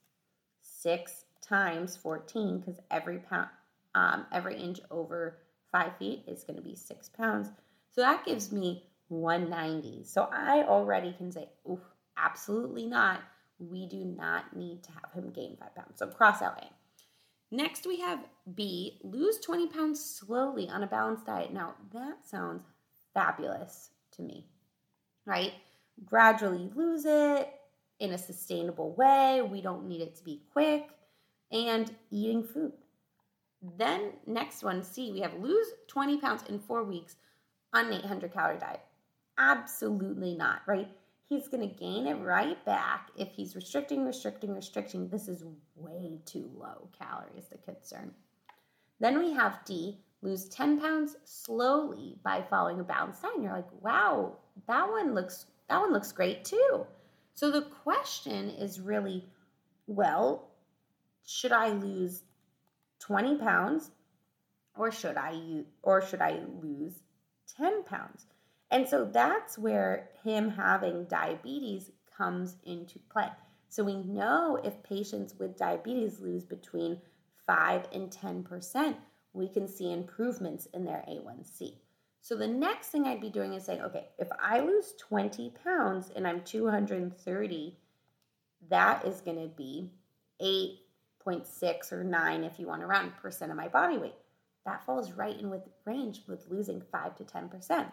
six 0.62 1.24
times 1.42 1.96
14 1.96 2.60
because 2.60 2.80
every 2.90 3.18
pound, 3.18 3.48
um, 3.94 4.26
every 4.32 4.56
inch 4.56 4.80
over 4.90 5.38
five 5.72 5.96
feet 5.98 6.24
is 6.26 6.44
going 6.44 6.56
to 6.56 6.62
be 6.62 6.74
six 6.74 7.08
pounds. 7.08 7.48
So 7.92 8.00
that 8.00 8.24
gives 8.24 8.52
me 8.52 8.84
190. 9.08 10.04
So 10.04 10.28
I 10.32 10.64
already 10.64 11.12
can 11.12 11.32
say, 11.32 11.48
ooh, 11.68 11.80
absolutely 12.16 12.86
not. 12.86 13.22
We 13.58 13.86
do 13.86 14.04
not 14.04 14.56
need 14.56 14.82
to 14.84 14.90
have 14.92 15.12
him 15.12 15.30
gain 15.30 15.56
five 15.58 15.74
pounds. 15.74 15.98
So 15.98 16.06
cross 16.06 16.42
out 16.42 16.62
A. 16.62 16.66
Next, 17.50 17.86
we 17.86 18.00
have 18.00 18.20
B, 18.54 19.00
lose 19.02 19.38
20 19.38 19.68
pounds 19.68 20.04
slowly 20.04 20.68
on 20.68 20.82
a 20.82 20.86
balanced 20.86 21.26
diet. 21.26 21.52
Now, 21.52 21.74
that 21.94 22.26
sounds 22.26 22.62
fabulous 23.14 23.90
to 24.12 24.22
me, 24.22 24.46
right? 25.24 25.52
Gradually 26.04 26.70
lose 26.74 27.06
it 27.06 27.50
in 27.98 28.12
a 28.12 28.18
sustainable 28.18 28.92
way. 28.94 29.40
We 29.42 29.62
don't 29.62 29.88
need 29.88 30.02
it 30.02 30.16
to 30.16 30.24
be 30.24 30.42
quick 30.52 30.88
and 31.50 31.92
eating 32.10 32.44
food. 32.44 32.72
Then, 33.62 34.12
next 34.26 34.62
one, 34.62 34.82
C, 34.82 35.12
we 35.12 35.20
have 35.20 35.34
lose 35.34 35.66
20 35.88 36.18
pounds 36.18 36.44
in 36.48 36.58
four 36.58 36.84
weeks 36.84 37.16
on 37.72 37.86
an 37.86 37.94
800 37.94 38.32
calorie 38.32 38.58
diet. 38.58 38.80
Absolutely 39.36 40.34
not, 40.34 40.62
right? 40.66 40.88
He's 41.28 41.48
going 41.48 41.68
to 41.68 41.74
gain 41.74 42.06
it 42.06 42.14
right 42.14 42.64
back 42.64 43.10
if 43.16 43.28
he's 43.32 43.54
restricting, 43.54 44.04
restricting, 44.06 44.54
restricting. 44.54 45.08
This 45.08 45.28
is 45.28 45.44
way 45.76 46.20
too 46.24 46.50
low 46.56 46.88
calories, 46.98 47.46
the 47.50 47.58
concern. 47.58 48.12
Then 49.00 49.18
we 49.18 49.32
have 49.32 49.64
D, 49.64 49.98
lose 50.22 50.48
10 50.48 50.80
pounds 50.80 51.16
slowly 51.24 52.16
by 52.24 52.42
following 52.42 52.80
a 52.80 52.84
balanced 52.84 53.22
diet. 53.22 53.34
You're 53.40 53.52
like, 53.52 53.82
wow, 53.82 54.36
that 54.66 54.88
one 54.88 55.14
looks 55.14 55.46
that 55.68 55.80
one 55.80 55.92
looks 55.92 56.12
great 56.12 56.44
too. 56.44 56.86
So 57.34 57.50
the 57.50 57.62
question 57.62 58.48
is 58.48 58.80
really, 58.80 59.26
well, 59.86 60.48
should 61.26 61.52
I 61.52 61.68
lose 61.68 62.22
20 63.00 63.36
pounds 63.38 63.90
or 64.76 64.90
should 64.90 65.16
I 65.16 65.64
or 65.82 66.00
should 66.00 66.22
I 66.22 66.40
lose 66.62 66.94
10 67.56 67.84
pounds? 67.84 68.26
And 68.70 68.88
so 68.88 69.04
that's 69.04 69.58
where 69.58 70.10
him 70.22 70.50
having 70.50 71.04
diabetes 71.04 71.90
comes 72.16 72.56
into 72.64 72.98
play. 73.10 73.28
So 73.68 73.84
we 73.84 73.96
know 73.96 74.58
if 74.62 74.82
patients 74.82 75.34
with 75.38 75.58
diabetes 75.58 76.20
lose 76.20 76.44
between 76.44 77.00
5 77.46 77.88
and 77.92 78.10
10%, 78.10 78.96
we 79.32 79.48
can 79.48 79.68
see 79.68 79.92
improvements 79.92 80.66
in 80.74 80.84
their 80.84 81.04
A1C. 81.08 81.74
So 82.20 82.36
the 82.36 82.46
next 82.46 82.88
thing 82.88 83.06
I'd 83.06 83.20
be 83.20 83.30
doing 83.30 83.54
is 83.54 83.64
saying, 83.64 83.80
okay, 83.82 84.08
if 84.18 84.28
I 84.38 84.60
lose 84.60 84.94
20 84.98 85.52
pounds 85.64 86.10
and 86.14 86.26
I'm 86.26 86.42
230, 86.42 87.78
that 88.68 89.06
is 89.06 89.20
going 89.20 89.40
to 89.40 89.48
be 89.48 89.90
8.6 91.28 91.92
or 91.92 92.04
9 92.04 92.44
if 92.44 92.58
you 92.58 92.66
want 92.66 92.80
to 92.80 92.86
round 92.86 93.16
percent 93.16 93.50
of 93.50 93.56
my 93.56 93.68
body 93.68 93.98
weight. 93.98 94.14
That 94.64 94.84
falls 94.84 95.12
right 95.12 95.38
in 95.38 95.50
with 95.50 95.62
range 95.84 96.22
with 96.26 96.46
losing 96.50 96.82
5 96.92 97.16
to 97.16 97.24
10%. 97.24 97.92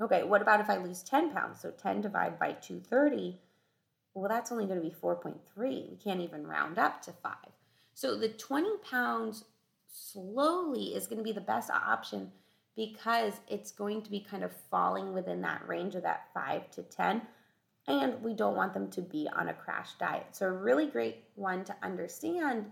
Okay, 0.00 0.22
what 0.22 0.42
about 0.42 0.60
if 0.60 0.70
I 0.70 0.76
lose 0.78 1.02
10 1.02 1.32
pounds? 1.32 1.60
So 1.60 1.70
10 1.70 2.00
divided 2.00 2.38
by 2.38 2.52
230, 2.52 3.40
well, 4.14 4.28
that's 4.28 4.52
only 4.52 4.66
going 4.66 4.80
to 4.80 4.88
be 4.88 4.94
4.3. 4.94 5.38
We 5.56 5.96
can't 6.02 6.20
even 6.20 6.46
round 6.46 6.78
up 6.78 7.02
to 7.02 7.12
5. 7.12 7.34
So 7.94 8.16
the 8.16 8.28
20 8.28 8.68
pounds 8.88 9.44
slowly 9.90 10.94
is 10.94 11.06
going 11.06 11.18
to 11.18 11.24
be 11.24 11.32
the 11.32 11.40
best 11.40 11.70
option 11.70 12.32
because 12.74 13.34
it's 13.48 13.70
going 13.70 14.02
to 14.02 14.10
be 14.10 14.20
kind 14.20 14.42
of 14.42 14.52
falling 14.70 15.12
within 15.12 15.42
that 15.42 15.66
range 15.68 15.94
of 15.94 16.02
that 16.02 16.28
5 16.32 16.70
to 16.72 16.82
10 16.82 17.22
and 17.86 18.22
we 18.22 18.34
don't 18.34 18.56
want 18.56 18.74
them 18.74 18.90
to 18.90 19.02
be 19.02 19.28
on 19.34 19.48
a 19.48 19.54
crash 19.54 19.94
diet. 19.98 20.26
So 20.32 20.46
a 20.46 20.52
really 20.52 20.86
great 20.86 21.24
one 21.34 21.64
to 21.64 21.74
understand 21.82 22.70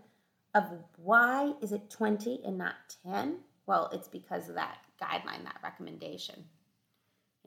of 0.55 0.65
why 0.97 1.53
is 1.63 1.73
it 1.73 1.91
20 1.91 2.41
and 2.45 2.59
not 2.59 2.75
10? 3.05 3.39
Well, 3.67 3.91
it's 3.93 4.09
because 4.09 4.49
of 4.49 4.55
that 4.57 4.79
guideline, 5.01 5.45
that 5.45 5.61
recommendation. 5.63 6.45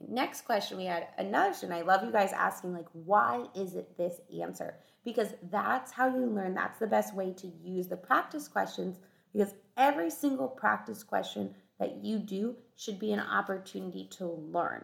Next 0.10 0.42
question 0.42 0.78
we 0.78 0.86
had 0.86 1.08
another 1.18 1.54
student. 1.54 1.80
I 1.80 1.84
love 1.84 2.04
you 2.04 2.12
guys 2.12 2.34
asking 2.34 2.74
like 2.74 2.88
why 2.94 3.46
is 3.56 3.76
it 3.76 3.98
this 3.98 4.20
answer? 4.42 4.76
Because 5.06 5.34
that's 5.52 5.92
how 5.92 6.08
you 6.08 6.26
learn. 6.26 6.54
That's 6.54 6.80
the 6.80 6.88
best 6.88 7.16
way 7.16 7.34
to 7.34 7.48
use 7.64 7.88
the 7.88 7.98
practice 7.98 8.48
questions 8.48 8.98
because 9.34 9.54
every 9.78 10.10
single 10.10 10.48
practice 10.48 11.04
question 11.04 11.54
that 11.80 12.04
you 12.04 12.20
do 12.20 12.56
should 12.76 13.00
be 13.00 13.12
an 13.12 13.20
opportunity 13.20 14.08
to 14.12 14.26
learn. 14.26 14.84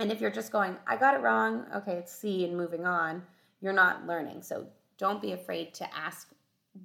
And 0.00 0.10
if 0.10 0.18
you're 0.18 0.30
just 0.30 0.50
going, 0.50 0.76
I 0.86 0.96
got 0.96 1.14
it 1.14 1.20
wrong, 1.20 1.66
okay, 1.76 1.92
it's 1.92 2.10
C 2.10 2.46
and 2.46 2.56
moving 2.56 2.86
on, 2.86 3.22
you're 3.60 3.74
not 3.74 4.06
learning. 4.06 4.40
So 4.42 4.66
don't 4.96 5.20
be 5.20 5.32
afraid 5.32 5.74
to 5.74 5.94
ask 5.94 6.28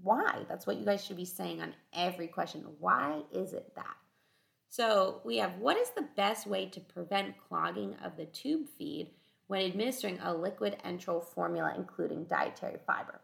why. 0.04 0.44
That's 0.50 0.68
what 0.68 0.76
you 0.76 0.86
guys 0.86 1.04
should 1.04 1.16
be 1.16 1.24
saying 1.24 1.62
on 1.62 1.74
every 1.94 2.28
question. 2.28 2.66
Why 2.78 3.22
is 3.32 3.54
it 3.54 3.74
that? 3.76 3.96
So 4.70 5.22
we 5.24 5.38
have 5.38 5.56
what 5.60 5.78
is 5.78 5.92
the 5.92 6.10
best 6.18 6.46
way 6.46 6.66
to 6.66 6.82
prevent 6.82 7.36
clogging 7.48 7.96
of 8.04 8.18
the 8.18 8.26
tube 8.26 8.68
feed 8.78 9.12
when 9.48 9.62
administering 9.62 10.20
a 10.20 10.36
liquid 10.36 10.76
enteral 10.86 11.24
formula, 11.24 11.74
including 11.78 12.26
dietary 12.26 12.80
fiber? 12.86 13.22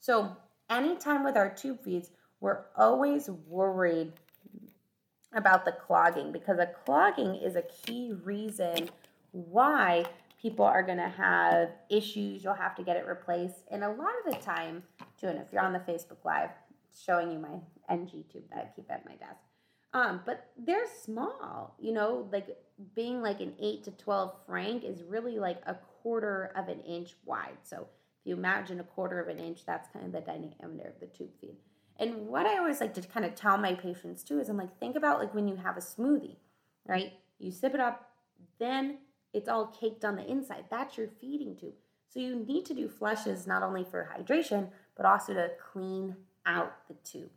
So 0.00 0.36
anytime 0.68 1.22
with 1.22 1.36
our 1.36 1.48
tube 1.48 1.80
feeds, 1.84 2.10
we're 2.40 2.64
always 2.76 3.30
worried 3.46 4.14
about 5.32 5.64
the 5.64 5.72
clogging 5.72 6.32
because 6.32 6.58
a 6.58 6.66
clogging 6.84 7.36
is 7.36 7.54
a 7.54 7.62
key 7.62 8.12
reason 8.24 8.88
why 9.32 10.04
people 10.40 10.64
are 10.64 10.82
going 10.82 10.98
to 10.98 11.08
have 11.08 11.70
issues. 11.90 12.44
You'll 12.44 12.54
have 12.54 12.76
to 12.76 12.82
get 12.82 12.96
it 12.96 13.06
replaced. 13.06 13.64
And 13.70 13.82
a 13.82 13.88
lot 13.88 14.12
of 14.24 14.32
the 14.32 14.40
time, 14.40 14.82
too, 15.20 15.26
and 15.26 15.38
if 15.38 15.52
you're 15.52 15.62
on 15.62 15.72
the 15.72 15.80
Facebook 15.80 16.24
Live, 16.24 16.50
showing 17.04 17.30
you 17.30 17.38
my 17.38 17.60
NG 17.88 18.24
tube 18.32 18.44
that 18.50 18.58
I 18.58 18.76
keep 18.76 18.90
at 18.90 19.04
my 19.04 19.14
desk. 19.14 19.40
Um, 19.94 20.20
but 20.26 20.50
they're 20.56 20.86
small, 21.02 21.74
you 21.80 21.92
know, 21.92 22.28
like 22.30 22.58
being 22.94 23.22
like 23.22 23.40
an 23.40 23.54
8 23.58 23.84
to 23.84 23.90
12 23.92 24.34
French 24.46 24.84
is 24.84 25.02
really 25.02 25.38
like 25.38 25.62
a 25.66 25.74
quarter 25.74 26.52
of 26.54 26.68
an 26.68 26.80
inch 26.80 27.14
wide. 27.24 27.58
So 27.62 27.86
if 28.20 28.26
you 28.26 28.34
imagine 28.34 28.80
a 28.80 28.84
quarter 28.84 29.20
of 29.20 29.28
an 29.28 29.38
inch, 29.38 29.64
that's 29.64 29.88
kind 29.88 30.04
of 30.04 30.12
the 30.12 30.20
diameter 30.20 30.92
of 30.94 31.00
the 31.00 31.06
tube 31.06 31.30
feed. 31.40 31.56
And 31.98 32.28
what 32.28 32.46
I 32.46 32.58
always 32.58 32.80
like 32.80 32.94
to 32.94 33.02
kind 33.02 33.24
of 33.24 33.34
tell 33.34 33.56
my 33.56 33.74
patients 33.74 34.22
too 34.22 34.38
is 34.38 34.48
I'm 34.48 34.58
like, 34.58 34.78
think 34.78 34.94
about 34.94 35.20
like 35.20 35.34
when 35.34 35.48
you 35.48 35.56
have 35.56 35.76
a 35.76 35.80
smoothie, 35.80 36.36
right? 36.86 37.14
You 37.38 37.50
sip 37.50 37.74
it 37.74 37.80
up, 37.80 38.10
then 38.60 38.98
it's 39.32 39.48
all 39.48 39.66
caked 39.66 40.04
on 40.04 40.16
the 40.16 40.26
inside. 40.26 40.64
That's 40.70 40.96
your 40.96 41.08
feeding 41.20 41.56
tube. 41.56 41.74
So 42.08 42.20
you 42.20 42.36
need 42.36 42.64
to 42.66 42.74
do 42.74 42.88
flushes 42.88 43.46
not 43.46 43.62
only 43.62 43.84
for 43.84 44.10
hydration, 44.16 44.68
but 44.96 45.06
also 45.06 45.34
to 45.34 45.50
clean 45.72 46.16
out 46.46 46.72
the 46.88 46.94
tube. 47.04 47.30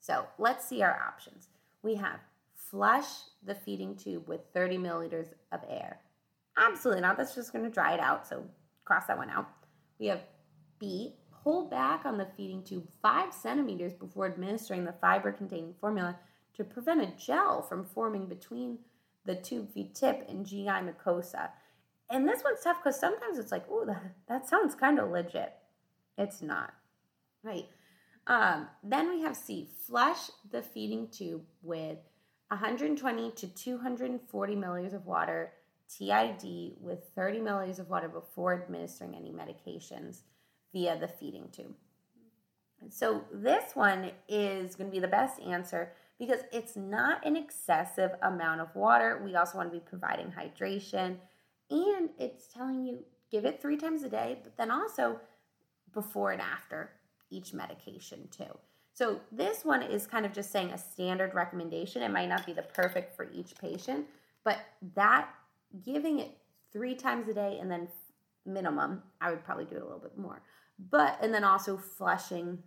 So 0.00 0.26
let's 0.38 0.68
see 0.68 0.82
our 0.82 1.00
options. 1.06 1.48
We 1.82 1.94
have 1.96 2.20
flush 2.54 3.06
the 3.44 3.54
feeding 3.54 3.96
tube 3.96 4.28
with 4.28 4.40
30 4.52 4.78
milliliters 4.78 5.28
of 5.50 5.60
air. 5.68 6.00
Absolutely 6.56 7.02
not. 7.02 7.16
That's 7.16 7.34
just 7.34 7.52
going 7.52 7.64
to 7.64 7.70
dry 7.70 7.94
it 7.94 8.00
out. 8.00 8.26
So 8.26 8.44
cross 8.84 9.06
that 9.06 9.16
one 9.16 9.30
out. 9.30 9.48
We 9.98 10.06
have 10.06 10.22
B, 10.78 11.14
pull 11.42 11.68
back 11.68 12.04
on 12.04 12.18
the 12.18 12.28
feeding 12.36 12.62
tube 12.62 12.88
five 13.00 13.32
centimeters 13.32 13.92
before 13.92 14.26
administering 14.26 14.84
the 14.84 14.94
fiber 15.00 15.32
containing 15.32 15.74
formula 15.80 16.18
to 16.54 16.64
prevent 16.64 17.02
a 17.02 17.12
gel 17.18 17.62
from 17.62 17.84
forming 17.84 18.26
between 18.26 18.78
the 19.24 19.34
tube 19.34 19.72
feed 19.72 19.94
tip 19.94 20.26
and 20.28 20.46
GI 20.46 20.66
mucosa. 20.66 21.50
And 22.10 22.28
this 22.28 22.42
one's 22.44 22.60
tough 22.62 22.78
because 22.82 22.98
sometimes 22.98 23.38
it's 23.38 23.52
like, 23.52 23.64
oh, 23.70 23.84
that, 23.86 24.14
that 24.28 24.48
sounds 24.48 24.74
kind 24.74 24.98
of 24.98 25.10
legit. 25.10 25.52
It's 26.18 26.42
not, 26.42 26.74
right? 27.42 27.66
Um, 28.26 28.68
then 28.82 29.08
we 29.08 29.22
have 29.22 29.36
C, 29.36 29.68
flush 29.86 30.30
the 30.50 30.62
feeding 30.62 31.08
tube 31.08 31.42
with 31.62 31.98
120 32.48 33.30
to 33.32 33.46
240 33.48 34.56
milliliters 34.56 34.94
of 34.94 35.06
water, 35.06 35.52
TID, 35.88 36.74
with 36.80 37.04
30 37.14 37.38
milliliters 37.38 37.78
of 37.78 37.88
water 37.88 38.08
before 38.08 38.62
administering 38.62 39.14
any 39.14 39.30
medications 39.30 40.20
via 40.72 40.98
the 40.98 41.08
feeding 41.08 41.48
tube. 41.50 41.74
So 42.90 43.22
this 43.32 43.74
one 43.74 44.10
is 44.28 44.74
going 44.74 44.90
to 44.90 44.94
be 44.94 45.00
the 45.00 45.08
best 45.08 45.40
answer 45.40 45.92
because 46.18 46.40
it's 46.52 46.76
not 46.76 47.24
an 47.26 47.36
excessive 47.36 48.12
amount 48.22 48.60
of 48.60 48.74
water. 48.74 49.20
We 49.24 49.34
also 49.34 49.58
want 49.58 49.72
to 49.72 49.78
be 49.78 49.84
providing 49.84 50.32
hydration 50.32 51.16
and 51.70 52.10
it's 52.18 52.46
telling 52.46 52.84
you 52.84 53.04
give 53.30 53.44
it 53.44 53.60
3 53.60 53.76
times 53.76 54.02
a 54.02 54.08
day, 54.08 54.38
but 54.42 54.56
then 54.56 54.70
also 54.70 55.20
before 55.92 56.32
and 56.32 56.40
after 56.40 56.90
each 57.30 57.52
medication 57.52 58.28
too. 58.30 58.58
So 58.92 59.20
this 59.30 59.64
one 59.64 59.82
is 59.82 60.06
kind 60.06 60.26
of 60.26 60.32
just 60.32 60.52
saying 60.52 60.70
a 60.70 60.78
standard 60.78 61.34
recommendation. 61.34 62.02
It 62.02 62.10
might 62.10 62.28
not 62.28 62.44
be 62.44 62.52
the 62.52 62.62
perfect 62.62 63.16
for 63.16 63.28
each 63.32 63.56
patient, 63.58 64.06
but 64.44 64.58
that 64.94 65.28
giving 65.84 66.18
it 66.18 66.36
3 66.72 66.94
times 66.94 67.28
a 67.28 67.34
day 67.34 67.58
and 67.60 67.70
then 67.70 67.88
minimum, 68.44 69.02
I 69.20 69.30
would 69.30 69.44
probably 69.44 69.64
do 69.64 69.76
it 69.76 69.82
a 69.82 69.84
little 69.84 69.98
bit 69.98 70.18
more 70.18 70.42
but 70.90 71.18
and 71.22 71.32
then 71.32 71.44
also 71.44 71.76
flushing 71.76 72.58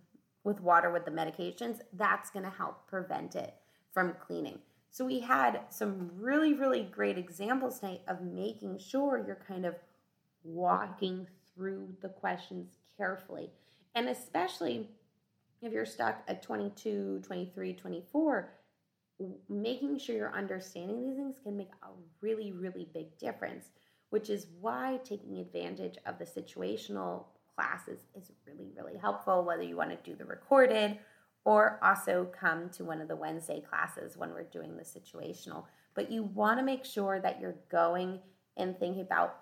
with 0.46 0.60
water 0.60 0.92
with 0.92 1.04
the 1.04 1.10
medications, 1.10 1.80
that's 1.94 2.30
going 2.30 2.44
to 2.44 2.50
help 2.50 2.86
prevent 2.86 3.34
it 3.34 3.52
from 3.92 4.14
cleaning. 4.24 4.60
So 4.92 5.04
we 5.04 5.18
had 5.18 5.62
some 5.70 6.08
really, 6.16 6.54
really 6.54 6.84
great 6.84 7.18
examples 7.18 7.80
tonight 7.80 8.02
of 8.06 8.22
making 8.22 8.78
sure 8.78 9.22
you're 9.26 9.42
kind 9.46 9.66
of 9.66 9.74
walking 10.44 11.26
through 11.52 11.88
the 12.00 12.10
questions 12.10 12.68
carefully. 12.96 13.50
And 13.96 14.08
especially 14.08 14.88
if 15.62 15.72
you're 15.72 15.84
stuck 15.84 16.22
at 16.28 16.44
22, 16.44 17.22
23, 17.24 17.72
24, 17.72 18.52
making 19.48 19.98
sure 19.98 20.14
you're 20.14 20.32
understanding 20.32 21.02
these 21.02 21.16
things 21.16 21.40
can 21.42 21.56
make 21.56 21.72
a 21.82 21.88
really, 22.20 22.52
really 22.52 22.88
big 22.94 23.18
difference, 23.18 23.70
which 24.10 24.30
is 24.30 24.46
why 24.60 25.00
taking 25.02 25.38
advantage 25.38 25.98
of 26.06 26.20
the 26.20 26.24
situational 26.24 27.24
classes 27.56 28.00
is 28.14 28.30
really, 28.46 28.70
really 28.76 28.98
helpful, 28.98 29.44
whether 29.44 29.62
you 29.62 29.76
want 29.76 29.90
to 29.90 30.10
do 30.10 30.16
the 30.16 30.24
recorded 30.24 30.98
or 31.46 31.78
also 31.80 32.28
come 32.38 32.68
to 32.70 32.84
one 32.84 33.00
of 33.00 33.08
the 33.08 33.16
Wednesday 33.16 33.60
classes 33.60 34.16
when 34.16 34.30
we're 34.30 34.42
doing 34.42 34.76
the 34.76 34.82
situational. 34.82 35.64
But 35.94 36.10
you 36.10 36.24
want 36.24 36.58
to 36.58 36.64
make 36.64 36.84
sure 36.84 37.20
that 37.20 37.40
you're 37.40 37.54
going 37.70 38.18
and 38.56 38.78
thinking 38.78 39.00
about 39.00 39.38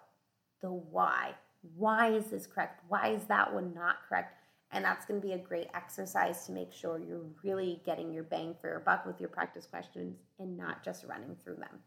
the 0.60 0.70
why. 0.70 1.34
Why 1.76 2.12
is 2.12 2.26
this 2.26 2.46
correct? 2.46 2.82
Why 2.88 3.08
is 3.08 3.24
that 3.24 3.52
one 3.52 3.72
not 3.74 3.96
correct? 4.06 4.36
And 4.70 4.84
that's 4.84 5.06
going 5.06 5.20
to 5.20 5.26
be 5.26 5.32
a 5.32 5.38
great 5.38 5.68
exercise 5.74 6.44
to 6.44 6.52
make 6.52 6.72
sure 6.72 6.98
you're 6.98 7.24
really 7.42 7.80
getting 7.86 8.12
your 8.12 8.24
bang 8.24 8.54
for 8.60 8.68
your 8.68 8.80
buck 8.80 9.06
with 9.06 9.18
your 9.18 9.30
practice 9.30 9.66
questions 9.66 10.18
and 10.38 10.58
not 10.58 10.84
just 10.84 11.04
running 11.04 11.36
through 11.42 11.56
them. 11.56 11.80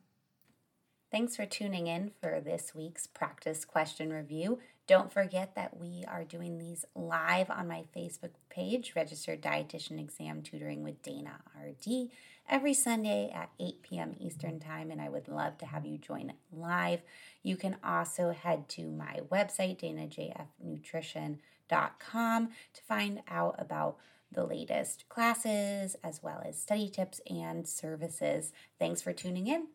Thanks 1.12 1.36
for 1.36 1.46
tuning 1.46 1.88
in 1.88 2.12
for 2.20 2.42
this 2.44 2.74
week's 2.74 3.06
practice 3.06 3.66
question 3.66 4.12
review. 4.12 4.60
Don't 4.88 5.12
forget 5.12 5.54
that 5.56 5.78
we 5.78 6.06
are 6.08 6.24
doing 6.24 6.58
these 6.58 6.86
live 6.96 7.50
on 7.50 7.68
my 7.68 7.84
Facebook 7.94 8.30
page, 8.50 8.94
Registered 8.96 9.42
Dietitian 9.42 10.00
Exam 10.00 10.42
Tutoring 10.42 10.82
with 10.82 11.02
Dana 11.02 11.42
RD, 11.62 12.08
every 12.48 12.74
Sunday 12.74 13.30
at 13.36 13.50
8 13.60 13.82
p.m. 13.82 14.16
Eastern 14.18 14.62
Time, 14.62 14.90
and 14.90 15.02
I 15.02 15.10
would 15.10 15.28
love 15.28 15.58
to 15.58 15.66
have 15.66 15.86
you 15.86 15.98
join 15.98 16.32
live. 16.54 17.02
You 17.44 17.58
can 17.58 17.76
also 17.84 18.32
head 18.32 18.70
to 18.70 18.88
my 18.88 19.20
website, 19.30 19.82
danajfnutrition.com, 19.82 22.48
to 22.48 22.82
find 22.88 23.22
out 23.30 23.56
about 23.60 23.98
the 24.32 24.46
latest 24.46 25.10
classes 25.10 25.98
as 26.02 26.24
well 26.24 26.42
as 26.48 26.62
study 26.62 26.88
tips 26.88 27.20
and 27.30 27.68
services. 27.68 28.54
Thanks 28.80 29.02
for 29.02 29.12
tuning 29.12 29.48
in. 29.48 29.68